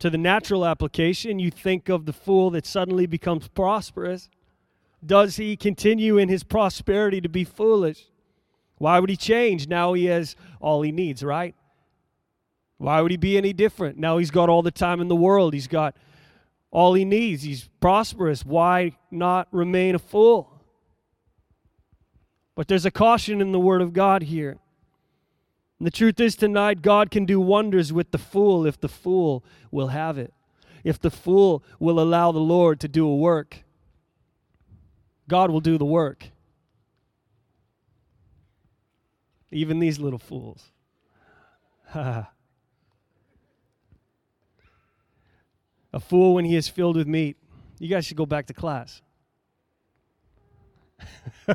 To 0.00 0.10
the 0.10 0.18
natural 0.18 0.64
application, 0.64 1.38
you 1.38 1.50
think 1.50 1.88
of 1.88 2.06
the 2.06 2.12
fool 2.12 2.50
that 2.50 2.66
suddenly 2.66 3.06
becomes 3.06 3.48
prosperous. 3.48 4.30
Does 5.04 5.36
he 5.36 5.56
continue 5.56 6.18
in 6.18 6.28
his 6.28 6.42
prosperity 6.42 7.20
to 7.20 7.28
be 7.28 7.44
foolish? 7.44 8.06
Why 8.78 8.98
would 8.98 9.10
he 9.10 9.16
change? 9.16 9.68
Now 9.68 9.92
he 9.92 10.06
has 10.06 10.36
all 10.58 10.82
he 10.82 10.90
needs, 10.90 11.22
right? 11.22 11.54
Why 12.78 13.02
would 13.02 13.10
he 13.10 13.18
be 13.18 13.36
any 13.36 13.52
different? 13.52 13.98
Now 13.98 14.16
he's 14.16 14.30
got 14.30 14.48
all 14.48 14.62
the 14.62 14.70
time 14.70 15.02
in 15.02 15.08
the 15.08 15.16
world. 15.16 15.52
He's 15.52 15.68
got 15.68 15.94
all 16.70 16.94
he 16.94 17.04
needs. 17.04 17.42
He's 17.42 17.68
prosperous. 17.78 18.44
Why 18.44 18.96
not 19.10 19.48
remain 19.52 19.94
a 19.94 19.98
fool? 19.98 20.50
But 22.54 22.68
there's 22.68 22.86
a 22.86 22.90
caution 22.90 23.42
in 23.42 23.52
the 23.52 23.60
Word 23.60 23.82
of 23.82 23.92
God 23.92 24.22
here. 24.22 24.58
And 25.80 25.86
the 25.86 25.90
truth 25.90 26.20
is, 26.20 26.36
tonight, 26.36 26.82
God 26.82 27.10
can 27.10 27.24
do 27.24 27.40
wonders 27.40 27.90
with 27.90 28.10
the 28.10 28.18
fool 28.18 28.66
if 28.66 28.78
the 28.78 28.88
fool 28.88 29.42
will 29.70 29.88
have 29.88 30.18
it. 30.18 30.34
If 30.84 31.00
the 31.00 31.10
fool 31.10 31.64
will 31.78 31.98
allow 31.98 32.32
the 32.32 32.38
Lord 32.38 32.80
to 32.80 32.88
do 32.88 33.08
a 33.08 33.16
work, 33.16 33.64
God 35.26 35.50
will 35.50 35.62
do 35.62 35.78
the 35.78 35.86
work. 35.86 36.26
Even 39.50 39.78
these 39.78 39.98
little 39.98 40.18
fools. 40.18 40.70
a 41.94 42.26
fool 45.98 46.34
when 46.34 46.44
he 46.44 46.56
is 46.56 46.68
filled 46.68 46.96
with 46.96 47.06
meat. 47.06 47.38
You 47.78 47.88
guys 47.88 48.04
should 48.04 48.18
go 48.18 48.26
back 48.26 48.48
to 48.48 48.54
class. 48.54 49.00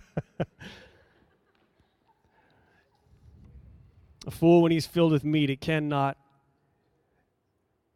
A 4.25 4.31
fool, 4.31 4.61
when 4.61 4.71
he's 4.71 4.87
filled 4.87 5.11
with 5.11 5.23
meat, 5.23 5.49
it 5.49 5.61
cannot 5.61 6.17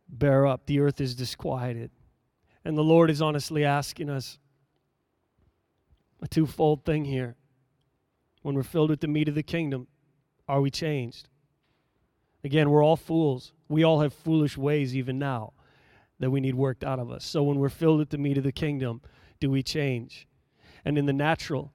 bear 0.08 0.46
up. 0.46 0.66
The 0.66 0.80
earth 0.80 1.02
is 1.02 1.16
disquieted. 1.16 1.92
And 2.64 2.78
the 2.78 2.84
Lord 2.84 3.10
is 3.10 3.22
honestly 3.22 3.66
asking 3.66 4.10
us 4.10 4.38
a 6.22 6.28
twofold 6.28 6.86
thing 6.86 7.06
here. 7.06 7.36
When 8.42 8.56
we're 8.56 8.64
filled 8.64 8.90
with 8.90 9.02
the 9.02 9.08
meat 9.08 9.28
of 9.28 9.36
the 9.36 9.44
kingdom, 9.44 9.88
are 10.48 10.62
we 10.62 10.70
changed? 10.70 11.30
Again, 12.44 12.70
we're 12.70 12.84
all 12.84 12.96
fools. 12.96 13.54
We 13.68 13.84
all 13.84 14.02
have 14.02 14.14
foolish 14.14 14.58
ways 14.58 14.96
even 14.96 15.20
now 15.20 15.54
that 16.20 16.32
we 16.32 16.40
need 16.40 16.56
worked 16.56 16.84
out 16.84 17.00
of 17.00 17.12
us. 17.12 17.26
So 17.26 17.44
when 17.44 17.60
we're 17.60 17.70
filled 17.70 18.00
with 18.00 18.10
the 18.10 18.18
meat 18.18 18.38
of 18.38 18.44
the 18.44 18.52
kingdom, 18.52 19.02
do 19.40 19.50
we 19.50 19.64
change? 19.64 20.28
And 20.86 20.98
in 20.98 21.06
the 21.06 21.14
natural, 21.14 21.74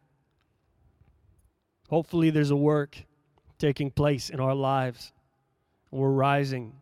hopefully 1.89 2.31
there's 2.31 2.51
a 2.51 2.57
work 2.57 3.05
taking 3.59 3.91
place 3.91 4.31
in 4.31 4.41
our 4.41 4.55
lives. 4.55 5.13
We're 5.91 6.11
rising 6.11 6.73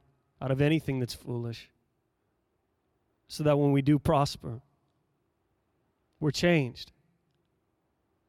out 0.41 0.50
of 0.50 0.61
anything 0.61 0.99
that's 0.99 1.14
foolish 1.14 1.69
so 3.29 3.45
that 3.45 3.59
when 3.59 3.73
we 3.73 3.83
do 3.83 3.99
prosper, 3.99 4.61
we're 6.21 6.31
changed. 6.31 6.93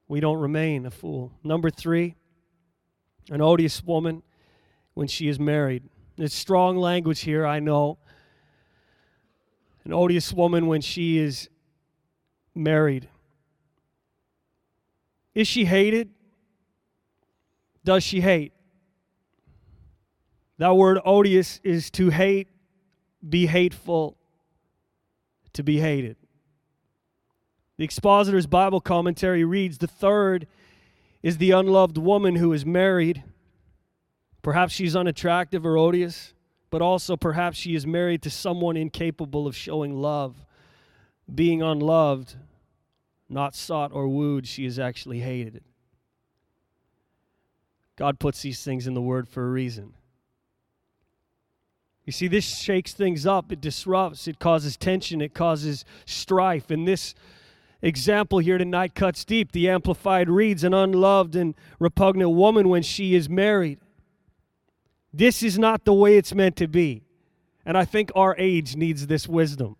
We 0.07 0.19
don't 0.19 0.39
remain 0.39 0.85
a 0.85 0.91
fool. 0.91 1.31
Number 1.43 1.69
three, 1.69 2.15
an 3.29 3.41
odious 3.41 3.83
woman 3.83 4.23
when 4.93 5.07
she 5.07 5.27
is 5.27 5.39
married. 5.39 5.83
There's 6.17 6.33
strong 6.33 6.77
language 6.77 7.21
here, 7.21 7.45
I 7.45 7.59
know. 7.59 7.97
An 9.85 9.93
odious 9.93 10.31
woman 10.31 10.67
when 10.67 10.81
she 10.81 11.17
is 11.17 11.49
married. 12.55 13.09
Is 15.33 15.47
she 15.47 15.65
hated? 15.65 16.09
Does 17.83 18.03
she 18.03 18.21
hate? 18.21 18.53
That 20.57 20.75
word 20.75 20.99
odious 21.03 21.59
is 21.63 21.89
to 21.91 22.09
hate, 22.09 22.47
be 23.27 23.47
hateful, 23.47 24.17
to 25.53 25.63
be 25.63 25.79
hated. 25.79 26.17
The 27.77 27.83
expositor's 27.83 28.47
Bible 28.47 28.79
commentary 28.79 29.43
reads 29.43 29.79
The 29.79 29.87
third 29.87 30.47
is 31.21 31.37
the 31.37 31.51
unloved 31.51 31.97
woman 31.97 32.35
who 32.35 32.53
is 32.53 32.65
married. 32.65 33.23
Perhaps 34.41 34.73
she's 34.73 34.95
unattractive 34.95 35.65
or 35.65 35.77
odious. 35.77 36.33
but 36.69 36.81
also 36.81 37.15
perhaps 37.15 37.55
she 37.55 37.75
is 37.75 37.85
married 37.85 38.19
to 38.23 38.31
someone 38.31 38.75
incapable 38.75 39.45
of 39.45 39.55
showing 39.55 39.95
love. 39.95 40.43
Being 41.33 41.61
unloved, 41.61 42.35
not 43.29 43.53
sought 43.53 43.91
or 43.93 44.07
wooed, 44.07 44.47
she 44.47 44.65
is 44.65 44.79
actually 44.79 45.19
hated. 45.19 45.63
God 47.95 48.19
puts 48.19 48.41
these 48.41 48.63
things 48.63 48.87
in 48.87 48.93
the 48.93 49.01
Word 49.01 49.27
for 49.27 49.45
a 49.45 49.49
reason. 49.49 49.93
You 52.05 52.11
see, 52.11 52.27
this 52.27 52.59
shakes 52.59 52.93
things 52.93 53.25
up, 53.25 53.51
it 53.51 53.61
disrupts, 53.61 54.27
it 54.27 54.39
causes 54.39 54.75
tension, 54.75 55.21
it 55.21 55.33
causes 55.33 55.85
strife. 56.05 56.69
And 56.69 56.87
this 56.87 57.15
example 57.81 58.39
here 58.39 58.57
tonight 58.57 58.93
cuts 58.93 59.23
deep. 59.23 59.51
The 59.51 59.69
Amplified 59.69 60.29
reads 60.29 60.63
An 60.63 60.73
unloved 60.73 61.35
and 61.35 61.55
repugnant 61.79 62.31
woman 62.31 62.67
when 62.67 62.81
she 62.81 63.15
is 63.15 63.29
married. 63.29 63.79
This 65.13 65.43
is 65.43 65.59
not 65.59 65.85
the 65.85 65.93
way 65.93 66.17
it's 66.17 66.33
meant 66.33 66.55
to 66.57 66.67
be. 66.67 67.03
And 67.65 67.77
I 67.77 67.85
think 67.85 68.11
our 68.15 68.35
age 68.37 68.75
needs 68.75 69.07
this 69.07 69.27
wisdom. 69.27 69.77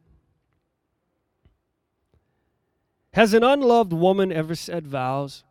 Has 3.14 3.34
an 3.34 3.44
unloved 3.44 3.92
woman 3.92 4.32
ever 4.32 4.56
said 4.56 4.88
vows? 4.88 5.44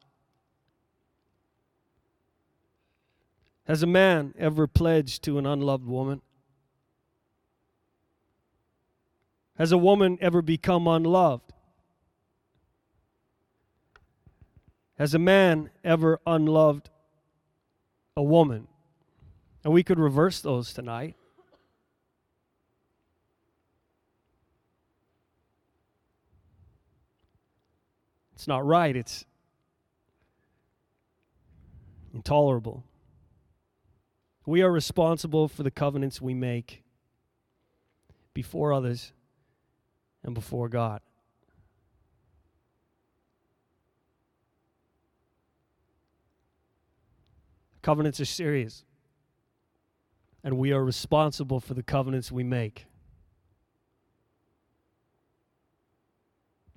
Has 3.67 3.83
a 3.83 3.87
man 3.87 4.35
ever 4.39 4.67
pledged 4.67 5.23
to 5.25 5.39
an 5.39 5.47
unloved 5.47 5.87
woman? 5.87 6.21
Has 9.57 9.71
a 9.71 9.79
woman 9.79 10.19
ever 10.21 10.43
become 10.43 10.89
unloved? 10.89 11.53
Has 14.99 15.15
a 15.15 15.19
man 15.19 15.71
ever 15.85 16.21
unloved 16.27 16.91
a 18.17 18.23
woman? 18.23 18.67
And 19.65 19.73
we 19.73 19.83
could 19.83 19.99
reverse 19.99 20.41
those 20.41 20.73
tonight. 20.73 21.15
It's 28.35 28.49
not 28.49 28.67
right. 28.67 28.97
It's 28.97 29.25
intolerable. 32.13 32.83
We 34.53 34.61
are 34.61 34.71
responsible 34.71 35.49
for 35.49 35.63
the 35.63 35.71
covenants 35.71 36.21
we 36.21 36.35
make 36.35 36.83
before 38.35 38.75
others 38.75 39.15
and 40.23 40.35
before 40.35 40.69
God. 40.69 41.01
Covenants 47.81 48.21
are 48.21 48.27
serious, 48.27 48.85
and 50.45 50.59
we 50.59 50.71
are 50.71 50.85
responsible 50.85 51.59
for 51.59 51.73
the 51.73 51.83
covenants 51.83 52.31
we 52.31 52.45
make. 52.45 52.85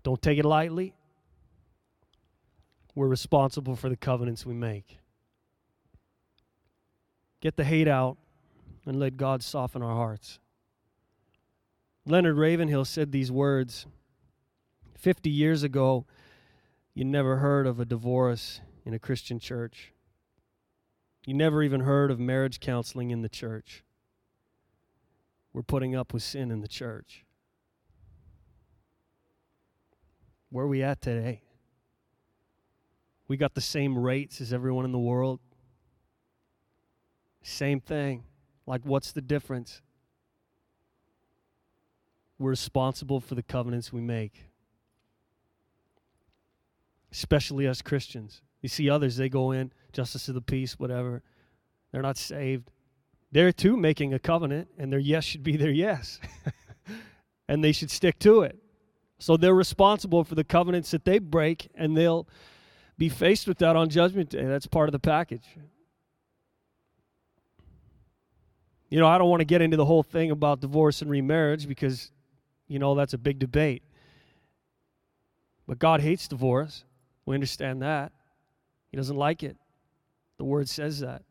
Don't 0.02 0.22
take 0.22 0.40
it 0.40 0.46
lightly. 0.46 0.94
We're 2.96 3.10
responsible 3.10 3.76
for 3.76 3.90
the 3.90 3.98
covenants 3.98 4.46
we 4.46 4.54
make. 4.54 5.00
Get 7.42 7.58
the 7.58 7.64
hate 7.64 7.88
out 7.88 8.18
and 8.86 9.00
let 9.00 9.18
God 9.18 9.44
soften 9.44 9.82
our 9.82 9.96
hearts. 9.96 10.40
Leonard 12.06 12.38
Ravenhill 12.38 12.86
said 12.86 13.12
these 13.12 13.32
words 13.32 13.88
50 14.98 15.30
years 15.30 15.64
ago, 15.64 16.06
you 16.94 17.04
never 17.04 17.38
heard 17.38 17.68
of 17.68 17.80
a 17.80 17.86
divorce 17.86 18.62
in 18.86 18.94
a 18.94 19.00
Christian 19.00 19.40
church. 19.40 19.92
You 21.26 21.34
never 21.34 21.64
even 21.64 21.82
heard 21.82 22.12
of 22.12 22.20
marriage 22.20 22.60
counseling 22.60 23.12
in 23.12 23.22
the 23.22 23.30
church. 23.30 23.84
We're 25.52 25.64
putting 25.64 25.96
up 25.96 26.14
with 26.14 26.22
sin 26.22 26.52
in 26.52 26.62
the 26.62 26.68
church. 26.68 27.26
Where 30.50 30.66
are 30.66 30.68
we 30.68 30.84
at 30.84 31.02
today? 31.02 31.42
We 33.28 33.38
got 33.38 33.56
the 33.56 33.62
same 33.62 33.98
rates 33.98 34.40
as 34.40 34.54
everyone 34.54 34.86
in 34.86 34.92
the 34.92 35.00
world. 35.00 35.40
Same 37.48 37.80
thing. 37.80 38.24
Like, 38.66 38.82
what's 38.86 39.12
the 39.12 39.22
difference? 39.22 39.84
We're 42.40 42.50
responsible 42.50 43.20
for 43.20 43.36
the 43.36 43.44
covenants 43.44 43.94
we 43.94 44.02
make, 44.02 44.46
especially 47.12 47.68
as 47.68 47.84
Christians. 47.84 48.42
You 48.64 48.70
see 48.70 48.90
others, 48.90 49.16
they 49.18 49.30
go 49.30 49.52
in, 49.52 49.72
justice 49.94 50.28
of 50.28 50.34
the 50.34 50.42
peace, 50.42 50.80
whatever. 50.80 51.22
They're 51.92 52.02
not 52.02 52.18
saved. 52.18 52.72
They're 53.32 53.52
too 53.52 53.78
making 53.78 54.12
a 54.12 54.20
covenant, 54.20 54.70
and 54.80 54.92
their 54.92 55.00
yes 55.00 55.24
should 55.24 55.44
be 55.44 55.56
their 55.56 55.70
yes. 55.70 56.20
and 57.48 57.64
they 57.64 57.72
should 57.72 57.92
stick 57.92 58.18
to 58.20 58.42
it. 58.42 58.58
So 59.20 59.38
they're 59.38 59.54
responsible 59.54 60.24
for 60.24 60.34
the 60.34 60.44
covenants 60.44 60.90
that 60.92 61.06
they 61.06 61.20
break, 61.20 61.70
and 61.76 61.96
they'll 61.96 62.28
be 62.98 63.08
faced 63.08 63.48
with 63.48 63.60
that 63.60 63.76
on 63.76 63.90
Judgment 63.90 64.32
Day. 64.32 64.46
That's 64.46 64.66
part 64.66 64.90
of 64.90 64.94
the 64.94 65.00
package. 65.00 65.46
You 68.96 69.02
know, 69.02 69.08
I 69.08 69.18
don't 69.18 69.30
want 69.30 69.42
to 69.42 69.46
get 69.46 69.62
into 69.62 69.76
the 69.76 69.84
whole 69.84 70.04
thing 70.04 70.32
about 70.32 70.62
divorce 70.62 71.02
and 71.02 71.12
remarriage 71.12 71.68
because 71.68 72.12
you 72.70 72.80
know, 72.80 72.96
that's 72.96 73.12
a 73.12 73.18
big 73.18 73.40
debate. 73.40 73.84
But 75.68 75.80
God 75.80 76.00
hates 76.00 76.30
divorce. 76.30 76.86
We 77.26 77.36
understand 77.36 77.82
that. 77.82 78.14
He 78.92 78.96
doesn't 78.96 79.18
like 79.18 79.44
it. 79.44 79.58
The 80.38 80.46
word 80.46 80.70
says 80.70 81.02
that. 81.02 81.24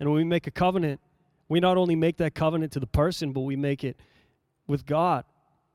And 0.00 0.08
when 0.08 0.16
we 0.16 0.24
make 0.24 0.46
a 0.46 0.50
covenant, 0.50 1.02
we 1.50 1.60
not 1.60 1.76
only 1.76 1.96
make 1.96 2.16
that 2.16 2.34
covenant 2.34 2.72
to 2.72 2.80
the 2.80 2.86
person, 2.86 3.34
but 3.34 3.40
we 3.40 3.54
make 3.54 3.84
it 3.84 4.00
with 4.66 4.86
God. 4.86 5.26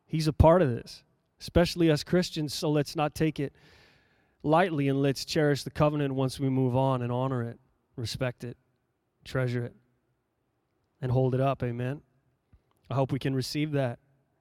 He's 0.08 0.28
a 0.28 0.34
part 0.34 0.64
of 0.64 0.72
this, 0.72 1.04
especially 1.40 1.92
as 1.92 2.04
Christians. 2.04 2.56
So 2.56 2.72
let's 2.72 2.96
not 2.96 3.14
take 3.14 3.40
it 3.40 3.54
lightly 4.42 4.88
and 4.88 5.04
let's 5.04 5.24
cherish 5.24 5.62
the 5.62 5.70
covenant 5.70 6.16
once 6.16 6.40
we 6.40 6.50
move 6.50 6.76
on 6.76 7.04
and 7.04 7.12
honor 7.12 7.44
it, 7.44 7.60
respect 7.96 8.44
it, 8.44 8.58
treasure 9.24 9.64
it, 9.64 9.76
and 11.02 11.12
hold 11.12 11.36
it 11.36 11.42
up. 11.42 11.64
Amen. 11.64 12.02
I 12.90 12.96
hope 12.96 13.12
we 13.12 13.20
can 13.20 13.36
receive 13.36 13.72
that. 13.74 14.00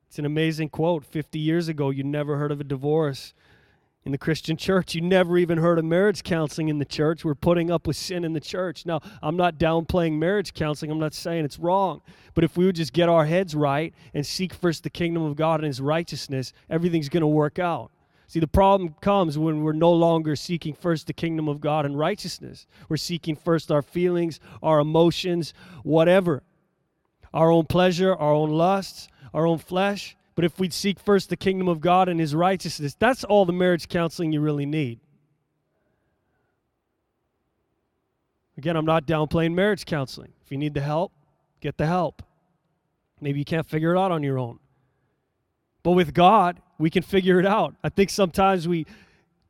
It's 0.09 0.19
an 0.19 0.25
amazing 0.25 0.69
quote. 0.69 1.05
50 1.05 1.39
years 1.39 1.69
ago, 1.69 1.91
you 1.91 2.05
never 2.05 2.37
heard 2.37 2.53
of 2.53 2.61
a 2.61 2.65
divorce 2.65 3.35
in 4.05 4.13
the 4.13 4.19
Christian 4.19 4.57
church. 4.57 4.95
You 4.95 5.01
never 5.01 5.37
even 5.37 5.59
heard 5.59 5.81
of 5.81 5.85
marriage 5.85 6.23
counseling 6.23 6.69
in 6.69 6.79
the 6.79 6.85
church. 6.85 7.25
We're 7.25 7.35
putting 7.35 7.73
up 7.73 7.89
with 7.89 7.97
sin 7.97 8.25
in 8.25 8.33
the 8.33 8.41
church. 8.41 8.87
Now, 8.87 9.01
I'm 9.21 9.37
not 9.37 9.59
downplaying 9.59 10.19
marriage 10.19 10.55
counseling. 10.55 10.93
I'm 10.93 11.01
not 11.01 11.13
saying 11.13 11.45
it's 11.45 11.59
wrong. 11.59 12.03
But 12.35 12.45
if 12.45 12.57
we 12.57 12.67
would 12.67 12.77
just 12.77 12.93
get 12.93 13.09
our 13.09 13.27
heads 13.27 13.57
right 13.57 13.93
and 14.15 14.25
seek 14.25 14.55
first 14.55 14.85
the 14.85 14.91
kingdom 14.91 15.25
of 15.25 15.35
God 15.35 15.61
and 15.61 15.67
his 15.67 15.81
righteousness, 15.81 16.53
everything's 16.71 17.09
going 17.09 17.23
to 17.23 17.27
work 17.27 17.59
out. 17.59 17.91
See, 18.29 18.41
the 18.41 18.49
problem 18.49 18.95
comes 19.01 19.39
when 19.39 19.63
we're 19.63 19.73
no 19.73 19.93
longer 19.93 20.35
seeking 20.35 20.75
first 20.75 21.07
the 21.07 21.13
kingdom 21.13 21.49
of 21.49 21.61
God 21.61 21.87
and 21.87 21.97
righteousness. 21.97 22.67
We're 22.89 22.97
seeking 22.97 23.37
first 23.37 23.71
our 23.71 23.83
feelings, 23.83 24.41
our 24.63 24.81
emotions, 24.81 25.55
whatever, 25.85 26.43
our 27.33 27.51
own 27.53 27.67
pleasure, 27.67 28.15
our 28.15 28.33
own 28.33 28.51
lusts, 28.51 29.09
our 29.33 29.47
own 29.47 29.59
flesh. 29.59 30.17
But 30.35 30.45
if 30.45 30.59
we'd 30.59 30.73
seek 30.73 30.99
first 30.99 31.31
the 31.31 31.37
kingdom 31.37 31.69
of 31.69 31.81
God 31.81 32.09
and 32.09 32.19
his 32.19 32.35
righteousness, 32.35 32.97
that's 32.99 33.23
all 33.23 33.45
the 33.45 33.53
marriage 33.53 33.89
counseling 33.89 34.33
you 34.33 34.41
really 34.41 34.67
need. 34.67 34.99
Again, 38.59 38.77
I'm 38.77 38.85
not 38.87 39.07
downplaying 39.07 39.55
marriage 39.55 39.85
counseling. 39.85 40.33
If 40.45 40.51
you 40.51 40.59
need 40.59 40.75
the 40.75 40.81
help, 40.81 41.13
get 41.61 41.77
the 41.77 41.87
help. 41.87 42.23
Maybe 43.21 43.39
you 43.39 43.45
can't 43.45 43.67
figure 43.67 43.95
it 43.95 43.99
out 43.99 44.11
on 44.11 44.23
your 44.23 44.39
own. 44.39 44.59
But 45.83 45.93
with 45.93 46.13
God, 46.13 46.61
we 46.79 46.91
can 46.91 47.03
figure 47.03 47.39
it 47.39 47.47
out. 47.47 47.75
I 47.83 47.89
think 47.89 48.11
sometimes 48.11 48.69
we 48.69 48.87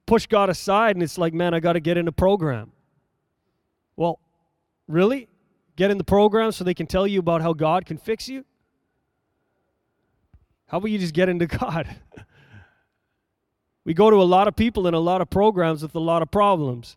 push 0.06 0.26
God 0.26 0.48
aside 0.48 0.96
and 0.96 1.02
it's 1.02 1.18
like, 1.18 1.34
man, 1.34 1.54
I 1.54 1.60
got 1.60 1.74
to 1.74 1.80
get 1.80 1.96
in 1.96 2.08
a 2.08 2.12
program. 2.12 2.72
Well, 3.96 4.20
really? 4.86 5.28
Get 5.74 5.90
in 5.90 5.98
the 5.98 6.04
program 6.04 6.52
so 6.52 6.64
they 6.64 6.74
can 6.74 6.86
tell 6.86 7.06
you 7.06 7.18
about 7.18 7.42
how 7.42 7.52
God 7.52 7.86
can 7.86 7.98
fix 7.98 8.28
you? 8.28 8.44
How 10.68 10.78
about 10.78 10.90
you 10.90 10.98
just 10.98 11.14
get 11.14 11.28
into 11.28 11.46
God? 11.58 11.88
we 13.84 13.94
go 13.94 14.10
to 14.10 14.16
a 14.16 14.24
lot 14.24 14.48
of 14.48 14.56
people 14.56 14.86
and 14.86 14.96
a 14.96 15.00
lot 15.00 15.20
of 15.20 15.30
programs 15.30 15.82
with 15.82 15.94
a 15.94 16.00
lot 16.00 16.22
of 16.22 16.30
problems. 16.30 16.96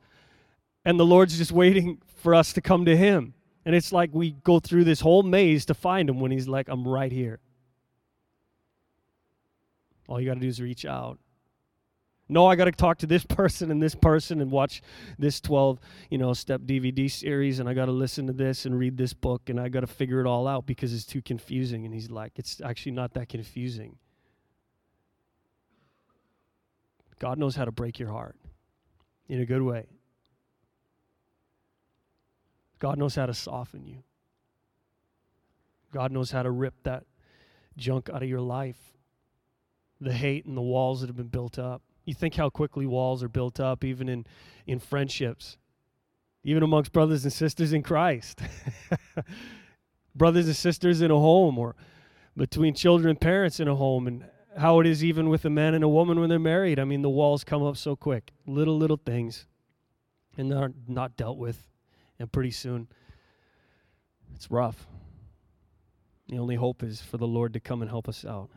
And 0.86 1.00
the 1.00 1.06
Lord's 1.06 1.38
just 1.38 1.52
waiting 1.52 2.02
for 2.16 2.34
us 2.34 2.54
to 2.54 2.62
come 2.62 2.86
to 2.86 2.96
Him. 2.96 3.34
And 3.66 3.76
it's 3.76 3.92
like 3.92 4.10
we 4.14 4.32
go 4.44 4.60
through 4.60 4.86
this 4.86 5.02
whole 5.02 5.24
maze 5.24 5.66
to 5.66 5.74
find 5.74 6.10
Him 6.10 6.20
when 6.20 6.32
He's 6.32 6.48
like, 6.48 6.68
I'm 6.70 6.88
right 6.88 7.12
here. 7.12 7.40
All 10.10 10.20
you 10.20 10.28
got 10.28 10.34
to 10.34 10.40
do 10.40 10.48
is 10.48 10.60
reach 10.60 10.86
out. 10.86 11.20
No, 12.28 12.48
I 12.48 12.56
got 12.56 12.66
to 12.66 12.72
talk 12.72 12.98
to 13.00 13.08
this 13.08 13.24
person 13.30 13.70
and 13.70 13.82
this 13.82 13.94
person 13.94 14.42
and 14.42 14.52
watch 14.52 14.82
this 15.20 15.40
12, 15.40 15.80
you 16.10 16.18
know, 16.18 16.34
step 16.34 16.62
DVD 16.62 17.10
series 17.10 17.60
and 17.60 17.70
I 17.70 17.76
got 17.76 17.86
to 17.86 17.92
listen 17.92 18.26
to 18.28 18.34
this 18.34 18.66
and 18.66 18.78
read 18.78 18.98
this 18.98 19.14
book 19.14 19.50
and 19.50 19.60
I 19.60 19.70
got 19.70 19.82
to 19.82 19.88
figure 19.88 20.20
it 20.20 20.26
all 20.26 20.48
out 20.48 20.66
because 20.66 20.94
it's 20.94 21.06
too 21.06 21.22
confusing. 21.22 21.86
And 21.86 21.94
he's 21.94 22.10
like, 22.10 22.34
it's 22.38 22.60
actually 22.60 22.94
not 22.94 23.14
that 23.14 23.30
confusing. 23.30 23.98
God 27.20 27.38
knows 27.38 27.56
how 27.56 27.66
to 27.66 27.72
break 27.72 28.00
your 28.00 28.10
heart 28.10 28.36
in 29.28 29.40
a 29.40 29.46
good 29.46 29.62
way. 29.62 29.86
God 32.80 32.98
knows 32.98 33.14
how 33.14 33.28
to 33.28 33.34
soften 33.34 33.86
you. 33.86 34.04
God 35.94 36.12
knows 36.12 36.32
how 36.32 36.42
to 36.42 36.50
rip 36.50 36.82
that 36.84 37.04
junk 37.78 38.10
out 38.10 38.24
of 38.24 38.30
your 38.30 38.42
life. 38.42 38.99
The 40.02 40.14
hate 40.14 40.46
and 40.46 40.56
the 40.56 40.62
walls 40.62 41.02
that 41.02 41.08
have 41.08 41.18
been 41.18 41.28
built 41.28 41.60
up. 41.60 41.82
You 42.06 42.14
think 42.14 42.36
how 42.36 42.50
quickly 42.50 42.86
walls 42.86 43.22
are 43.22 43.30
built 43.30 43.60
up, 43.60 43.84
even 43.84 44.10
in, 44.10 44.26
in 44.66 44.80
friendships, 44.80 45.58
even 46.44 46.64
amongst 46.64 46.92
brothers 46.92 47.24
and 47.24 47.34
sisters 47.34 47.74
in 47.74 47.84
Christ, 47.84 48.42
brothers 50.16 50.48
and 50.48 50.56
sisters 50.56 51.02
in 51.02 51.12
a 51.12 51.20
home, 51.20 51.60
or 51.60 51.76
between 52.36 52.74
children 52.74 53.12
and 53.12 53.22
parents 53.22 53.60
in 53.60 53.68
a 53.68 53.76
home, 53.76 54.08
and 54.08 54.26
how 54.58 54.80
it 54.80 54.88
is 54.88 55.04
even 55.04 55.30
with 55.30 55.46
a 55.46 55.50
man 55.50 55.74
and 55.74 55.84
a 55.84 55.88
woman 55.88 56.20
when 56.20 56.30
they're 56.30 56.40
married. 56.40 56.80
I 56.80 56.84
mean, 56.84 57.02
the 57.02 57.10
walls 57.10 57.44
come 57.44 57.64
up 57.64 57.78
so 57.78 57.96
quick. 57.96 58.32
Little, 58.48 58.78
little 58.78 58.98
things, 58.98 59.46
and 60.38 60.52
they're 60.52 60.72
not 60.88 61.16
dealt 61.16 61.38
with. 61.38 61.68
And 62.18 62.32
pretty 62.32 62.52
soon, 62.52 62.88
it's 64.36 64.50
rough. 64.50 64.88
The 66.28 66.38
only 66.38 66.56
hope 66.56 66.84
is 66.84 67.02
for 67.02 67.18
the 67.18 67.28
Lord 67.28 67.54
to 67.54 67.60
come 67.60 67.82
and 67.82 67.90
help 67.90 68.10
us 68.10 68.26
out. 68.26 68.50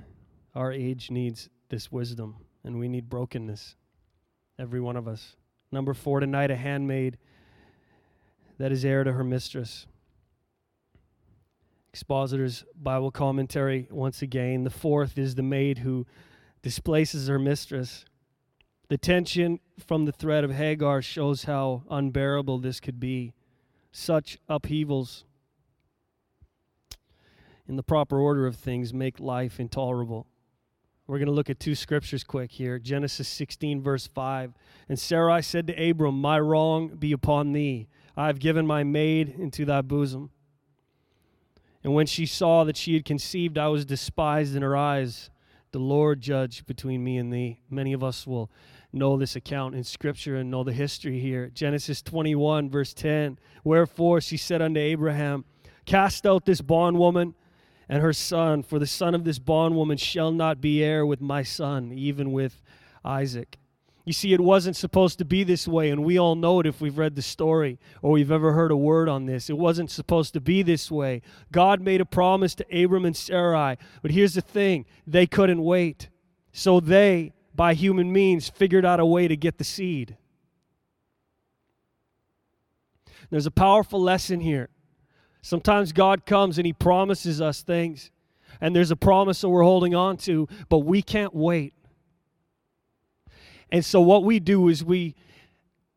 Our 0.54 0.72
age 0.72 1.10
needs 1.10 1.48
this 1.70 1.90
wisdom, 1.90 2.36
and 2.62 2.78
we 2.78 2.88
need 2.88 3.08
brokenness. 3.08 3.76
Every 4.58 4.80
one 4.80 4.96
of 4.96 5.08
us. 5.08 5.36
Number 5.70 5.94
four 5.94 6.20
tonight, 6.20 6.50
a 6.50 6.56
handmaid 6.56 7.16
that 8.58 8.70
is 8.70 8.84
heir 8.84 9.02
to 9.02 9.12
her 9.12 9.24
mistress. 9.24 9.86
Expositor's 11.92 12.64
Bible 12.74 13.10
commentary 13.10 13.88
once 13.90 14.20
again. 14.20 14.64
The 14.64 14.70
fourth 14.70 15.16
is 15.16 15.34
the 15.34 15.42
maid 15.42 15.78
who 15.78 16.06
displaces 16.62 17.28
her 17.28 17.38
mistress. 17.38 18.04
The 18.88 18.98
tension 18.98 19.58
from 19.78 20.04
the 20.04 20.12
threat 20.12 20.44
of 20.44 20.52
Hagar 20.52 21.00
shows 21.00 21.44
how 21.44 21.82
unbearable 21.90 22.58
this 22.58 22.78
could 22.78 23.00
be. 23.00 23.32
Such 23.90 24.38
upheavals 24.48 25.24
in 27.66 27.76
the 27.76 27.82
proper 27.82 28.18
order 28.18 28.46
of 28.46 28.56
things 28.56 28.92
make 28.92 29.18
life 29.18 29.58
intolerable. 29.58 30.26
We're 31.12 31.18
going 31.18 31.27
to 31.27 31.35
look 31.35 31.51
at 31.51 31.61
two 31.61 31.75
scriptures 31.75 32.25
quick 32.25 32.51
here. 32.51 32.79
Genesis 32.79 33.29
16, 33.29 33.83
verse 33.83 34.07
5. 34.07 34.55
And 34.88 34.98
Sarai 34.98 35.42
said 35.42 35.66
to 35.66 35.90
Abram, 35.90 36.18
My 36.18 36.40
wrong 36.40 36.88
be 36.88 37.12
upon 37.12 37.53
thee. 37.53 37.87
I 38.16 38.29
have 38.29 38.38
given 38.38 38.66
my 38.66 38.83
maid 38.83 39.29
into 39.38 39.66
thy 39.66 39.83
bosom. 39.83 40.31
And 41.85 41.92
when 41.92 42.07
she 42.07 42.25
saw 42.25 42.64
that 42.64 42.79
she 42.79 42.94
had 42.94 43.05
conceived, 43.05 43.59
I 43.59 43.68
was 43.68 43.85
despised 43.85 44.57
in 44.57 44.62
her 44.62 44.75
eyes. 44.75 45.29
The 45.72 45.81
Lord 45.81 46.22
judge 46.22 46.64
between 46.64 47.05
me 47.05 47.18
and 47.18 47.31
thee. 47.31 47.61
Many 47.68 47.92
of 47.92 48.03
us 48.03 48.27
will 48.27 48.51
know 48.90 49.18
this 49.18 49.37
account 49.37 49.75
in 49.75 49.85
Scripture 49.85 50.37
and 50.37 50.51
know 50.51 50.64
the 50.64 50.72
history 50.72 51.20
here. 51.20 51.51
Genesis 51.53 52.01
21, 52.01 52.70
verse 52.70 52.94
10. 52.94 53.38
Wherefore 53.64 54.22
she 54.22 54.38
said 54.38 54.62
unto 54.62 54.81
Abraham, 54.81 55.44
Cast 55.85 56.25
out 56.25 56.46
this 56.46 56.62
bondwoman 56.62 57.35
and 57.92 58.00
her 58.00 58.14
son, 58.14 58.62
for 58.62 58.78
the 58.78 58.87
son 58.87 59.14
of 59.14 59.24
this 59.24 59.38
bondwoman 59.38 59.98
shall 59.98 60.33
not 60.33 60.62
be 60.62 60.83
heir 60.83 61.05
with 61.05 61.20
my 61.20 61.42
son, 61.42 61.92
even 61.92 62.33
with 62.33 62.62
Isaac. 63.05 63.59
You 64.07 64.14
see, 64.14 64.33
it 64.33 64.40
wasn't 64.40 64.76
supposed 64.76 65.18
to 65.18 65.26
be 65.26 65.44
this 65.44 65.68
way, 65.68 65.90
and 65.90 66.02
we 66.02 66.18
all 66.18 66.35
know 66.35 66.59
it 66.61 66.66
if 66.66 66.81
we've 66.81 66.96
read 66.96 67.16
the 67.16 67.20
story 67.20 67.78
or 68.00 68.12
we've 68.12 68.33
ever 68.33 68.55
heard 68.55 68.70
a 68.70 68.76
word 68.78 69.11
on 69.11 69.26
this. 69.26 69.50
It 69.50 69.59
wasn't 69.59 69.90
supposed 69.90 70.33
to 70.33 70.40
be 70.40 70.62
this 70.62 70.90
way. 70.90 71.20
God 71.52 71.83
made 71.83 72.00
a 72.00 72.07
promise 72.07 72.55
to 72.55 72.85
Abram 72.85 73.05
and 73.05 73.14
Sarai, 73.14 73.76
but 74.00 74.11
here's 74.11 74.33
the 74.33 74.40
thing 74.40 74.87
they 75.07 75.26
couldn't 75.26 75.62
wait. 75.62 76.09
So 76.50 76.81
they, 76.81 77.35
by 77.55 77.74
human 77.74 78.11
means, 78.11 78.48
figured 78.48 78.87
out 78.87 79.00
a 79.00 79.05
way 79.05 79.28
to 79.28 79.37
get 79.37 79.59
the 79.59 79.64
seed. 79.64 80.16
There's 83.28 83.44
a 83.44 83.50
powerful 83.50 84.00
lesson 84.00 84.40
here. 84.40 84.70
Sometimes 85.42 85.92
God 85.92 86.24
comes 86.24 86.59
and 86.59 86.66
He 86.66 86.72
promises 86.72 87.40
us 87.40 87.62
things, 87.62 88.11
and 88.61 88.74
there's 88.74 88.92
a 88.92 88.96
promise 88.96 89.40
that 89.40 89.48
we're 89.48 89.62
holding 89.62 89.94
on 89.94 90.16
to, 90.18 90.48
but 90.68 90.78
we 90.78 91.02
can't 91.02 91.35
wait. 91.35 91.74
And 93.70 93.85
so 93.85 94.00
what 94.00 94.22
we 94.22 94.38
do 94.38 94.68
is 94.68 94.85
we 94.85 95.16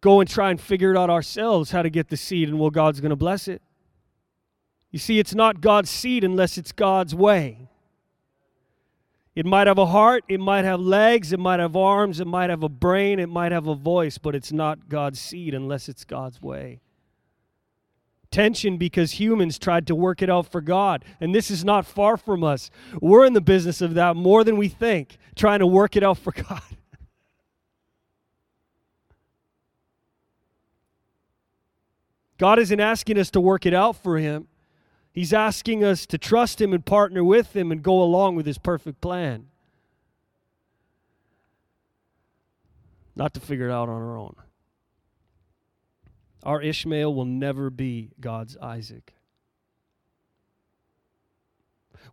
go 0.01 0.19
and 0.19 0.29
try 0.29 0.49
and 0.49 0.59
figure 0.59 0.91
it 0.91 0.97
out 0.97 1.09
ourselves 1.09 1.71
how 1.71 1.81
to 1.81 1.89
get 1.89 2.09
the 2.09 2.17
seed 2.17 2.47
and 2.47 2.59
well 2.59 2.69
God's 2.69 3.01
going 3.01 3.09
to 3.09 3.15
bless 3.15 3.47
it. 3.47 3.61
You 4.91 4.99
see 4.99 5.19
it's 5.19 5.35
not 5.35 5.61
God's 5.61 5.89
seed 5.89 6.23
unless 6.23 6.57
it's 6.57 6.71
God's 6.71 7.13
way. 7.13 7.67
It 9.35 9.45
might 9.45 9.67
have 9.67 9.77
a 9.77 9.87
heart, 9.87 10.23
it 10.29 10.39
might 10.39 10.63
have 10.63 10.79
legs, 10.79 11.33
it 11.33 11.39
might 11.39 11.59
have 11.59 11.75
arms, 11.75 12.21
it 12.21 12.27
might 12.27 12.49
have 12.49 12.63
a 12.63 12.69
brain, 12.69 13.19
it 13.19 13.27
might 13.27 13.51
have 13.51 13.67
a 13.67 13.75
voice, 13.75 14.17
but 14.17 14.33
it's 14.33 14.53
not 14.53 14.87
God's 14.87 15.19
seed 15.19 15.53
unless 15.53 15.89
it's 15.89 16.05
God's 16.05 16.41
way. 16.41 16.79
Tension 18.31 18.77
because 18.77 19.13
humans 19.13 19.57
tried 19.57 19.87
to 19.87 19.95
work 19.95 20.21
it 20.21 20.29
out 20.29 20.51
for 20.51 20.61
God. 20.61 21.05
And 21.19 21.33
this 21.33 21.49
is 21.49 21.63
not 21.63 21.85
far 21.85 22.17
from 22.17 22.43
us. 22.43 22.69
We're 23.01 23.25
in 23.25 23.33
the 23.33 23.41
business 23.41 23.81
of 23.81 23.93
that 23.93 24.15
more 24.15 24.43
than 24.43 24.57
we 24.57 24.67
think, 24.67 25.17
trying 25.35 25.59
to 25.59 25.67
work 25.67 25.95
it 25.95 26.03
out 26.03 26.17
for 26.17 26.31
God. 26.49 26.61
God 32.37 32.59
isn't 32.59 32.79
asking 32.79 33.17
us 33.17 33.29
to 33.31 33.39
work 33.39 33.65
it 33.65 33.73
out 33.73 33.95
for 33.95 34.17
Him. 34.17 34.47
He's 35.13 35.31
asking 35.31 35.83
us 35.83 36.05
to 36.07 36.17
trust 36.17 36.59
Him 36.59 36.73
and 36.73 36.85
partner 36.85 37.23
with 37.23 37.55
Him 37.55 37.71
and 37.71 37.81
go 37.81 38.01
along 38.01 38.35
with 38.35 38.45
His 38.45 38.57
perfect 38.57 38.99
plan. 38.99 39.47
Not 43.15 43.33
to 43.35 43.39
figure 43.39 43.69
it 43.69 43.71
out 43.71 43.87
on 43.87 44.01
our 44.01 44.17
own. 44.17 44.35
Our 46.45 46.61
Ishmael 46.61 47.13
will 47.13 47.25
never 47.25 47.69
be 47.69 48.11
God's 48.19 48.55
Isaac. 48.57 49.13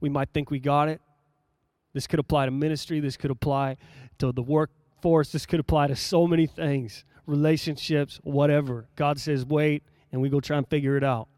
We 0.00 0.08
might 0.08 0.30
think 0.32 0.50
we 0.50 0.58
got 0.58 0.88
it. 0.88 1.00
This 1.92 2.06
could 2.06 2.18
apply 2.18 2.46
to 2.46 2.50
ministry, 2.50 3.00
this 3.00 3.18
could 3.18 3.30
apply 3.30 3.76
to 4.18 4.32
the 4.32 4.42
workforce, 4.42 5.30
this 5.30 5.44
could 5.44 5.60
apply 5.60 5.88
to 5.88 5.96
so 5.96 6.26
many 6.26 6.46
things 6.46 7.04
relationships, 7.26 8.18
whatever. 8.24 8.88
God 8.96 9.20
says, 9.20 9.46
wait, 9.46 9.84
and 10.10 10.20
we 10.20 10.28
go 10.28 10.40
try 10.40 10.58
and 10.58 10.68
figure 10.68 10.96
it 10.96 11.04
out. 11.04 11.28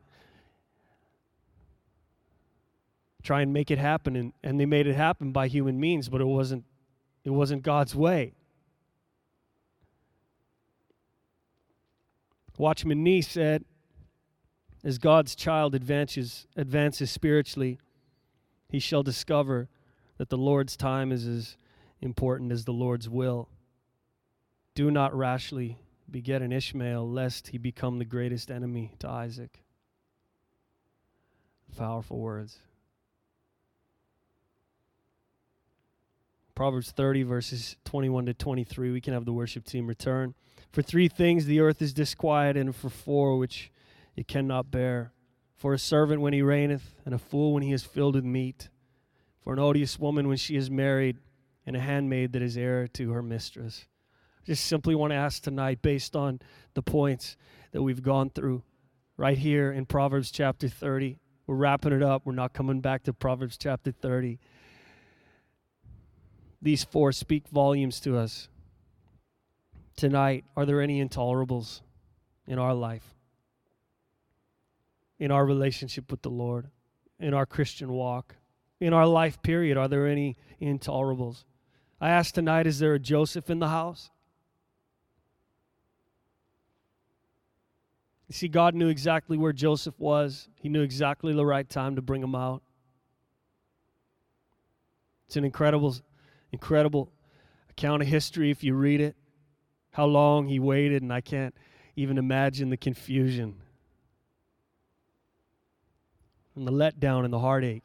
Try 3.22 3.42
and 3.42 3.52
make 3.52 3.70
it 3.70 3.78
happen 3.78 4.16
and, 4.16 4.32
and 4.42 4.58
they 4.60 4.66
made 4.66 4.86
it 4.86 4.94
happen 4.94 5.32
by 5.32 5.48
human 5.48 5.80
means, 5.80 6.08
but 6.08 6.20
it 6.20 6.26
wasn't 6.26 6.64
it 7.24 7.30
wasn't 7.30 7.62
God's 7.62 7.94
way. 7.94 8.34
Watchman 12.56 13.02
Nee 13.02 13.22
said, 13.22 13.64
as 14.84 14.98
God's 14.98 15.34
child 15.34 15.74
advances, 15.74 16.46
advances 16.56 17.10
spiritually, 17.10 17.78
he 18.68 18.78
shall 18.78 19.02
discover 19.02 19.68
that 20.18 20.28
the 20.28 20.36
Lord's 20.36 20.76
time 20.76 21.10
is 21.10 21.26
as 21.26 21.56
important 22.00 22.52
as 22.52 22.64
the 22.64 22.72
Lord's 22.72 23.08
will. 23.08 23.48
Do 24.74 24.90
not 24.90 25.16
rashly 25.16 25.78
beget 26.10 26.42
an 26.42 26.52
Ishmael, 26.52 27.08
lest 27.08 27.48
he 27.48 27.58
become 27.58 27.98
the 27.98 28.04
greatest 28.04 28.50
enemy 28.50 28.92
to 28.98 29.08
Isaac. 29.08 29.62
Powerful 31.76 32.18
words. 32.18 32.58
Proverbs 36.54 36.92
30, 36.92 37.24
verses 37.24 37.76
21 37.84 38.26
to 38.26 38.34
23. 38.34 38.92
We 38.92 39.00
can 39.00 39.12
have 39.12 39.24
the 39.24 39.32
worship 39.32 39.64
team 39.64 39.88
return. 39.88 40.34
For 40.74 40.82
three 40.82 41.06
things 41.06 41.46
the 41.46 41.60
earth 41.60 41.80
is 41.80 41.92
disquiet, 41.92 42.56
and 42.56 42.74
for 42.74 42.90
four 42.90 43.38
which 43.38 43.70
it 44.16 44.26
cannot 44.26 44.72
bear. 44.72 45.12
For 45.54 45.72
a 45.72 45.78
servant 45.78 46.20
when 46.20 46.32
he 46.32 46.42
reigneth, 46.42 46.96
and 47.04 47.14
a 47.14 47.18
fool 47.18 47.52
when 47.52 47.62
he 47.62 47.72
is 47.72 47.84
filled 47.84 48.16
with 48.16 48.24
meat. 48.24 48.70
For 49.44 49.52
an 49.52 49.60
odious 49.60 50.00
woman 50.00 50.26
when 50.26 50.36
she 50.36 50.56
is 50.56 50.72
married, 50.72 51.18
and 51.64 51.76
a 51.76 51.78
handmaid 51.80 52.32
that 52.32 52.42
is 52.42 52.56
heir 52.56 52.88
to 52.88 53.12
her 53.12 53.22
mistress 53.22 53.86
I 54.42 54.46
just 54.46 54.66
simply 54.66 54.96
want 54.96 55.12
to 55.12 55.14
ask 55.14 55.44
tonight, 55.44 55.80
based 55.80 56.16
on 56.16 56.40
the 56.74 56.82
points 56.82 57.36
that 57.70 57.80
we've 57.80 58.02
gone 58.02 58.30
through 58.30 58.64
right 59.16 59.38
here 59.38 59.70
in 59.70 59.86
Proverbs 59.86 60.32
chapter 60.32 60.68
30. 60.68 61.20
We're 61.46 61.54
wrapping 61.54 61.92
it 61.92 62.02
up. 62.02 62.22
We're 62.24 62.32
not 62.32 62.52
coming 62.52 62.80
back 62.80 63.04
to 63.04 63.12
Proverbs 63.12 63.56
chapter 63.56 63.92
30. 63.92 64.40
These 66.60 66.82
four 66.82 67.12
speak 67.12 67.46
volumes 67.46 68.00
to 68.00 68.18
us. 68.18 68.48
Tonight, 69.96 70.44
are 70.56 70.66
there 70.66 70.80
any 70.80 71.04
intolerables 71.04 71.80
in 72.46 72.58
our 72.58 72.74
life? 72.74 73.14
In 75.18 75.30
our 75.30 75.46
relationship 75.46 76.10
with 76.10 76.22
the 76.22 76.30
Lord? 76.30 76.68
In 77.20 77.32
our 77.32 77.46
Christian 77.46 77.92
walk? 77.92 78.34
In 78.80 78.92
our 78.92 79.06
life 79.06 79.40
period, 79.42 79.76
are 79.76 79.88
there 79.88 80.06
any 80.06 80.36
intolerables? 80.60 81.44
I 82.00 82.10
ask 82.10 82.34
tonight, 82.34 82.66
is 82.66 82.80
there 82.80 82.94
a 82.94 82.98
Joseph 82.98 83.48
in 83.48 83.60
the 83.60 83.68
house? 83.68 84.10
You 88.28 88.34
see, 88.34 88.48
God 88.48 88.74
knew 88.74 88.88
exactly 88.88 89.36
where 89.36 89.52
Joseph 89.52 89.94
was, 89.98 90.48
He 90.56 90.68
knew 90.68 90.82
exactly 90.82 91.32
the 91.32 91.46
right 91.46 91.68
time 91.68 91.94
to 91.96 92.02
bring 92.02 92.22
him 92.22 92.34
out. 92.34 92.62
It's 95.26 95.36
an 95.36 95.44
incredible, 95.44 95.94
incredible 96.52 97.12
account 97.70 98.02
of 98.02 98.08
history 98.08 98.50
if 98.50 98.64
you 98.64 98.74
read 98.74 99.00
it. 99.00 99.16
How 99.94 100.06
long 100.06 100.46
he 100.46 100.60
waited, 100.60 101.02
and 101.02 101.12
I 101.12 101.20
can't 101.20 101.54
even 101.96 102.18
imagine 102.18 102.70
the 102.70 102.76
confusion. 102.76 103.56
and 106.56 106.66
the 106.66 106.72
letdown 106.72 107.24
and 107.24 107.32
the 107.32 107.38
heartache. 107.38 107.84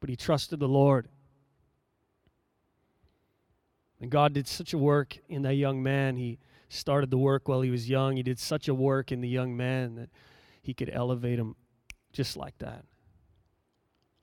But 0.00 0.10
he 0.10 0.16
trusted 0.16 0.58
the 0.58 0.68
Lord. 0.68 1.08
And 4.00 4.10
God 4.10 4.32
did 4.32 4.48
such 4.48 4.72
a 4.72 4.78
work 4.78 5.16
in 5.28 5.42
that 5.42 5.54
young 5.54 5.82
man. 5.82 6.16
He 6.16 6.38
started 6.68 7.10
the 7.10 7.18
work 7.18 7.46
while 7.46 7.60
he 7.60 7.70
was 7.70 7.88
young. 7.88 8.16
He 8.16 8.22
did 8.22 8.38
such 8.38 8.66
a 8.66 8.74
work 8.74 9.12
in 9.12 9.20
the 9.20 9.28
young 9.28 9.56
man 9.56 9.94
that 9.94 10.10
he 10.60 10.74
could 10.74 10.90
elevate 10.92 11.38
him 11.38 11.54
just 12.12 12.36
like 12.36 12.58
that. 12.58 12.84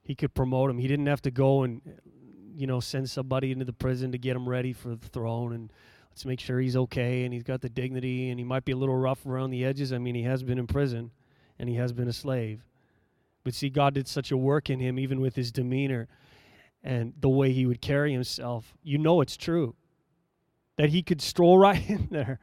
He 0.02 0.16
could 0.16 0.34
promote 0.34 0.70
him. 0.70 0.80
He 0.80 0.88
didn't 0.88 1.06
have 1.06 1.22
to 1.22 1.32
go 1.32 1.64
and, 1.64 1.82
you 2.56 2.68
know, 2.68 2.82
send 2.82 3.10
somebody 3.10 3.52
into 3.52 3.64
the 3.64 3.74
prison 3.74 4.12
to 4.12 4.18
get 4.18 4.36
him 4.36 4.50
ready 4.50 4.74
for 4.74 4.90
the 4.90 5.08
throne 5.08 5.54
and 5.54 5.72
let's 6.10 6.26
make 6.26 6.40
sure 6.40 6.60
he's 6.60 6.76
okay 6.76 7.24
and 7.24 7.34
he's 7.34 7.44
got 7.44 7.62
the 7.62 7.70
dignity 7.70 8.30
and 8.30 8.40
he 8.40 8.44
might 8.44 8.66
be 8.66 8.72
a 8.72 8.78
little 8.78 8.98
rough 8.98 9.26
around 9.26 9.52
the 9.52 9.66
edges. 9.66 9.94
I 9.94 9.98
mean, 9.98 10.16
he 10.16 10.24
has 10.24 10.44
been 10.44 10.60
in 10.60 10.68
prison 10.68 11.12
and 11.58 11.70
he 11.70 11.76
has 11.76 11.94
been 11.94 12.08
a 12.08 12.14
slave. 12.14 12.64
But 13.44 13.54
see, 13.54 13.70
God 13.70 13.94
did 13.94 14.08
such 14.08 14.32
a 14.32 14.38
work 14.38 14.70
in 14.70 14.80
him, 14.80 15.00
even 15.00 15.22
with 15.22 15.36
his 15.36 15.52
demeanor 15.52 16.08
and 16.84 17.14
the 17.20 17.30
way 17.30 17.52
he 17.52 17.66
would 17.66 17.82
carry 17.82 18.14
himself, 18.14 18.74
you 18.84 18.98
know 18.98 19.22
it's 19.22 19.38
true. 19.38 19.76
That 20.78 20.90
he 20.90 21.04
could 21.04 21.22
stroll 21.22 21.58
right 21.58 21.90
in 21.90 22.08
there 22.12 22.40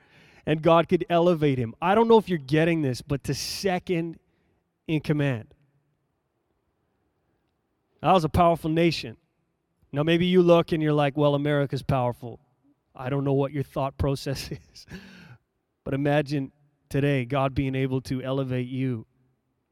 and 0.47 0.63
God 0.63 0.89
could 0.89 1.05
elevate 1.11 1.59
him. 1.59 1.75
I 1.83 1.95
don't 1.95 2.09
know 2.09 2.19
if 2.19 2.29
you're 2.29 2.39
getting 2.39 2.83
this, 2.83 3.03
but 3.03 3.25
to 3.25 3.35
second 3.35 4.19
in 4.87 5.01
command. 5.01 5.53
That 8.01 8.13
was 8.13 8.25
a 8.25 8.29
powerful 8.29 8.71
nation. 8.71 9.17
Now, 9.91 10.03
maybe 10.03 10.27
you 10.27 10.43
look 10.43 10.73
and 10.73 10.83
you're 10.83 10.93
like, 10.93 11.17
well, 11.17 11.35
America's 11.35 11.83
powerful. 11.83 12.39
I 12.97 13.11
don't 13.11 13.25
know 13.25 13.33
what 13.33 13.53
your 13.53 13.63
thought 13.63 13.99
process 13.99 14.51
is. 14.51 14.87
but 15.85 15.95
imagine 15.95 16.53
today 16.89 17.25
God 17.25 17.55
being 17.55 17.75
able 17.75 18.01
to 18.03 18.23
elevate 18.23 18.69
you, 18.69 19.07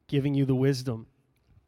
giving 0.08 0.34
you 0.34 0.44
the 0.44 0.54
wisdom. 0.54 1.06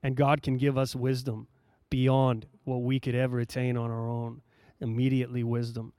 And 0.02 0.14
God 0.14 0.42
can 0.42 0.56
give 0.56 0.78
us 0.78 0.94
wisdom 0.94 1.48
beyond 1.90 2.46
what 2.64 2.82
we 2.82 3.00
could 3.00 3.14
ever 3.14 3.40
attain 3.40 3.76
on 3.76 3.90
our 3.90 4.08
own. 4.08 4.42
Immediately, 4.80 5.42
wisdom. 5.42 5.92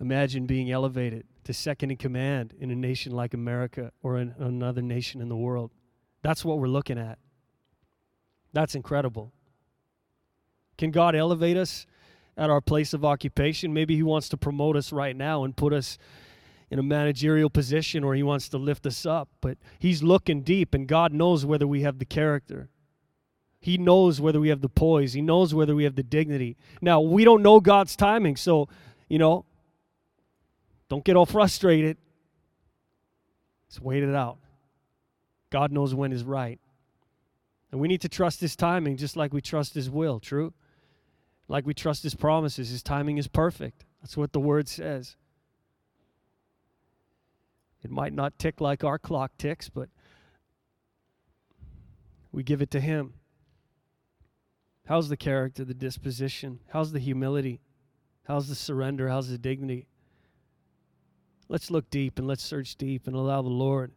Imagine 0.00 0.46
being 0.46 0.70
elevated 0.70 1.24
to 1.44 1.54
second 1.54 1.90
in 1.90 1.96
command 1.96 2.54
in 2.58 2.70
a 2.70 2.74
nation 2.76 3.12
like 3.12 3.34
America 3.34 3.92
or 4.02 4.18
in 4.18 4.34
another 4.38 4.82
nation 4.82 5.20
in 5.20 5.28
the 5.28 5.36
world. 5.36 5.70
That's 6.22 6.44
what 6.44 6.58
we're 6.58 6.68
looking 6.68 6.98
at. 6.98 7.18
That's 8.52 8.74
incredible. 8.74 9.32
Can 10.76 10.90
God 10.90 11.14
elevate 11.14 11.56
us 11.56 11.86
at 12.36 12.50
our 12.50 12.60
place 12.60 12.92
of 12.92 13.04
occupation? 13.04 13.72
Maybe 13.72 13.96
He 13.96 14.02
wants 14.02 14.28
to 14.30 14.36
promote 14.36 14.76
us 14.76 14.92
right 14.92 15.16
now 15.16 15.44
and 15.44 15.56
put 15.56 15.72
us 15.72 15.98
in 16.70 16.78
a 16.78 16.82
managerial 16.82 17.50
position 17.50 18.02
or 18.02 18.14
He 18.14 18.22
wants 18.22 18.48
to 18.50 18.58
lift 18.58 18.86
us 18.86 19.04
up. 19.04 19.28
But 19.40 19.58
He's 19.78 20.02
looking 20.02 20.42
deep, 20.42 20.74
and 20.74 20.86
God 20.86 21.12
knows 21.12 21.44
whether 21.44 21.66
we 21.66 21.82
have 21.82 21.98
the 21.98 22.04
character. 22.04 22.68
He 23.60 23.78
knows 23.78 24.20
whether 24.20 24.40
we 24.40 24.48
have 24.48 24.60
the 24.60 24.68
poise. 24.68 25.12
He 25.12 25.22
knows 25.22 25.54
whether 25.54 25.74
we 25.74 25.84
have 25.84 25.94
the 25.94 26.02
dignity. 26.02 26.56
Now, 26.80 27.00
we 27.00 27.24
don't 27.24 27.42
know 27.42 27.60
God's 27.60 27.94
timing, 27.94 28.36
so, 28.36 28.68
you 29.08 29.18
know, 29.18 29.44
don't 30.88 31.04
get 31.04 31.14
all 31.14 31.26
frustrated. 31.26 31.96
Just 33.68 33.80
wait 33.80 34.02
it 34.02 34.14
out. 34.14 34.38
God 35.50 35.70
knows 35.70 35.94
when 35.94 36.12
is 36.12 36.24
right. 36.24 36.58
And 37.70 37.80
we 37.80 37.86
need 37.86 38.00
to 38.00 38.08
trust 38.08 38.40
His 38.40 38.56
timing 38.56 38.96
just 38.96 39.16
like 39.16 39.32
we 39.32 39.40
trust 39.40 39.74
His 39.74 39.88
will, 39.88 40.18
true? 40.18 40.52
Like 41.52 41.66
we 41.66 41.74
trust 41.74 42.02
His 42.02 42.14
promises. 42.14 42.70
His 42.70 42.82
timing 42.82 43.18
is 43.18 43.28
perfect. 43.28 43.84
That's 44.00 44.16
what 44.16 44.32
the 44.32 44.40
Word 44.40 44.68
says. 44.68 45.16
It 47.82 47.90
might 47.90 48.14
not 48.14 48.38
tick 48.38 48.58
like 48.58 48.82
our 48.82 48.98
clock 48.98 49.32
ticks, 49.36 49.68
but 49.68 49.90
we 52.32 52.42
give 52.42 52.62
it 52.62 52.70
to 52.70 52.80
Him. 52.80 53.12
How's 54.86 55.10
the 55.10 55.16
character, 55.18 55.62
the 55.62 55.74
disposition? 55.74 56.60
How's 56.70 56.92
the 56.92 56.98
humility? 56.98 57.60
How's 58.26 58.48
the 58.48 58.54
surrender? 58.54 59.10
How's 59.10 59.28
the 59.28 59.36
dignity? 59.36 59.88
Let's 61.50 61.70
look 61.70 61.90
deep 61.90 62.18
and 62.18 62.26
let's 62.26 62.42
search 62.42 62.76
deep 62.76 63.06
and 63.06 63.14
allow 63.14 63.42
the 63.42 63.50
Lord 63.50 63.92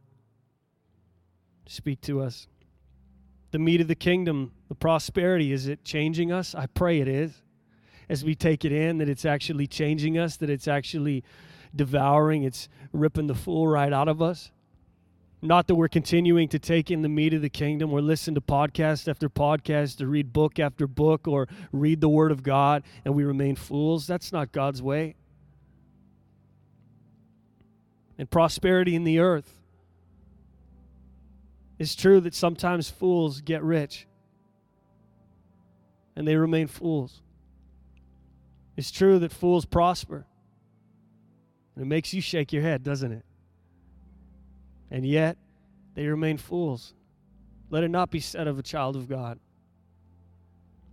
to 1.67 1.73
speak 1.73 2.01
to 2.01 2.19
us. 2.19 2.47
The 3.51 3.59
meat 3.59 3.79
of 3.79 3.87
the 3.87 3.95
kingdom, 3.95 4.51
the 4.67 4.75
prosperity, 4.75 5.53
is 5.53 5.67
it 5.67 5.85
changing 5.85 6.33
us? 6.33 6.53
I 6.53 6.65
pray 6.65 6.99
it 6.99 7.07
is. 7.07 7.43
As 8.09 8.23
we 8.23 8.35
take 8.35 8.65
it 8.65 8.71
in, 8.71 8.99
that 8.99 9.09
it's 9.09 9.25
actually 9.25 9.67
changing 9.67 10.17
us, 10.17 10.37
that 10.37 10.49
it's 10.49 10.67
actually 10.67 11.23
devouring, 11.75 12.43
it's 12.43 12.69
ripping 12.93 13.27
the 13.27 13.35
fool 13.35 13.67
right 13.67 13.91
out 13.91 14.07
of 14.07 14.21
us. 14.21 14.51
Not 15.41 15.67
that 15.67 15.75
we're 15.75 15.89
continuing 15.89 16.47
to 16.49 16.59
take 16.59 16.89
in 16.89 17.01
the 17.01 17.09
meat 17.09 17.33
of 17.33 17.41
the 17.41 17.49
kingdom 17.49 17.93
or 17.93 18.01
listen 18.01 18.33
to 18.35 18.41
podcast 18.41 19.07
after 19.07 19.29
podcast 19.29 20.01
or 20.01 20.07
read 20.07 20.33
book 20.33 20.59
after 20.59 20.87
book 20.87 21.27
or 21.27 21.47
read 21.71 22.01
the 22.01 22.09
word 22.09 22.31
of 22.31 22.41
God 22.41 22.83
and 23.03 23.13
we 23.13 23.23
remain 23.23 23.55
fools. 23.55 24.07
That's 24.07 24.31
not 24.31 24.51
God's 24.51 24.81
way. 24.81 25.15
And 28.17 28.29
prosperity 28.29 28.95
in 28.95 29.03
the 29.03 29.19
earth. 29.19 29.61
It's 31.77 31.95
true 31.95 32.21
that 32.21 32.33
sometimes 32.33 32.89
fools 32.89 33.41
get 33.41 33.61
rich 33.61 34.07
and 36.15 36.27
they 36.27 36.37
remain 36.37 36.67
fools. 36.67 37.21
It's 38.77 38.91
true 38.91 39.19
that 39.19 39.31
fools 39.31 39.65
prosper. 39.65 40.25
And 41.75 41.83
it 41.83 41.87
makes 41.87 42.13
you 42.13 42.21
shake 42.21 42.53
your 42.53 42.61
head, 42.61 42.83
doesn't 42.83 43.11
it? 43.11 43.25
and 44.91 45.05
yet 45.05 45.37
they 45.93 46.07
remain 46.07 46.37
fools. 46.37 46.93
Let 47.69 47.83
it 47.83 47.89
not 47.89 48.11
be 48.11 48.19
said 48.19 48.47
of 48.47 48.59
a 48.59 48.63
child 48.63 48.95
of 48.95 49.09
God. 49.09 49.39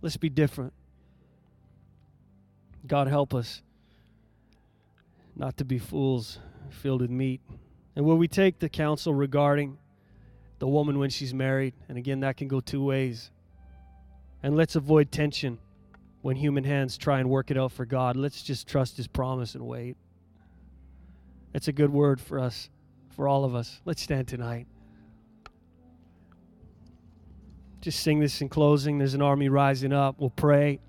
Let's 0.01 0.17
be 0.17 0.29
different. 0.29 0.73
God 2.85 3.07
help 3.07 3.33
us 3.33 3.61
not 5.35 5.57
to 5.57 5.65
be 5.65 5.79
fools 5.79 6.39
filled 6.69 7.01
with 7.01 7.09
meat. 7.09 7.41
And 7.95 8.05
will 8.05 8.17
we 8.17 8.27
take 8.27 8.59
the 8.59 8.69
counsel 8.69 9.13
regarding 9.13 9.77
the 10.59 10.67
woman 10.67 10.99
when 10.99 11.09
she's 11.09 11.33
married? 11.33 11.73
And 11.87 11.97
again, 11.97 12.21
that 12.21 12.37
can 12.37 12.47
go 12.47 12.59
two 12.59 12.83
ways. 12.83 13.31
And 14.41 14.55
let's 14.57 14.75
avoid 14.75 15.11
tension 15.11 15.59
when 16.23 16.37
human 16.37 16.63
hands 16.63 16.97
try 16.97 17.19
and 17.19 17.29
work 17.29 17.51
it 17.51 17.57
out 17.57 17.73
for 17.73 17.85
God. 17.85 18.15
Let's 18.15 18.41
just 18.41 18.65
trust 18.65 18.95
His 18.95 19.07
promise 19.07 19.55
and 19.55 19.67
wait. 19.67 19.97
It's 21.53 21.67
a 21.67 21.73
good 21.73 21.91
word 21.91 22.19
for 22.19 22.39
us 22.39 22.69
for 23.09 23.27
all 23.27 23.43
of 23.43 23.53
us. 23.53 23.81
Let's 23.83 24.01
stand 24.01 24.29
tonight. 24.29 24.65
Just 27.81 27.99
sing 27.99 28.21
this 28.21 28.41
in 28.41 28.47
closing. 28.47 28.97
There's 28.97 29.13
an 29.13 29.21
army 29.21 29.49
rising 29.49 29.91
up. 29.91 30.15
We'll 30.17 30.29
pray. 30.29 30.79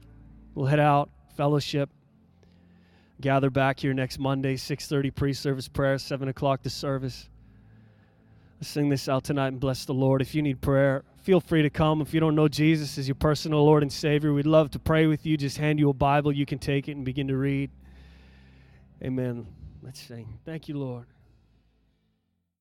We'll 0.55 0.67
head 0.67 0.79
out, 0.79 1.11
fellowship. 1.37 1.91
Gather 3.21 3.51
back 3.51 3.81
here 3.81 3.93
next 3.93 4.21
Monday, 4.21 4.55
6:30 4.55 5.11
pre-service 5.11 5.67
prayer, 5.67 5.99
7 5.99 6.29
o'clock 6.29 6.63
the 6.63 6.71
service. 6.71 7.29
Let's 8.61 8.69
sing 8.69 8.89
this 8.89 9.09
out 9.09 9.25
tonight 9.25 9.49
and 9.49 9.59
bless 9.59 9.85
the 9.85 9.95
Lord. 9.95 10.23
If 10.23 10.37
you 10.37 10.43
need 10.43 10.61
prayer, 10.61 11.03
feel 11.25 11.41
free 11.41 11.63
to 11.63 11.71
come. 11.71 12.03
If 12.03 12.13
you 12.13 12.21
don't 12.21 12.35
know 12.35 12.49
Jesus 12.49 12.99
as 12.99 13.09
your 13.09 13.15
personal 13.15 13.65
Lord 13.65 13.83
and 13.83 13.91
Savior, 13.91 14.35
we'd 14.35 14.47
love 14.47 14.71
to 14.73 14.79
pray 14.79 15.07
with 15.07 15.25
you. 15.25 15.39
Just 15.39 15.57
hand 15.57 15.79
you 15.79 15.89
a 15.89 15.95
Bible. 15.95 16.31
You 16.31 16.45
can 16.45 16.59
take 16.59 16.87
it 16.87 16.93
and 16.93 17.05
begin 17.05 17.29
to 17.29 17.37
read. 17.37 17.71
Amen. 19.03 19.47
Let's 19.83 20.01
sing. 20.01 20.39
Thank 20.45 20.69
you, 20.69 20.79
Lord. 20.79 21.07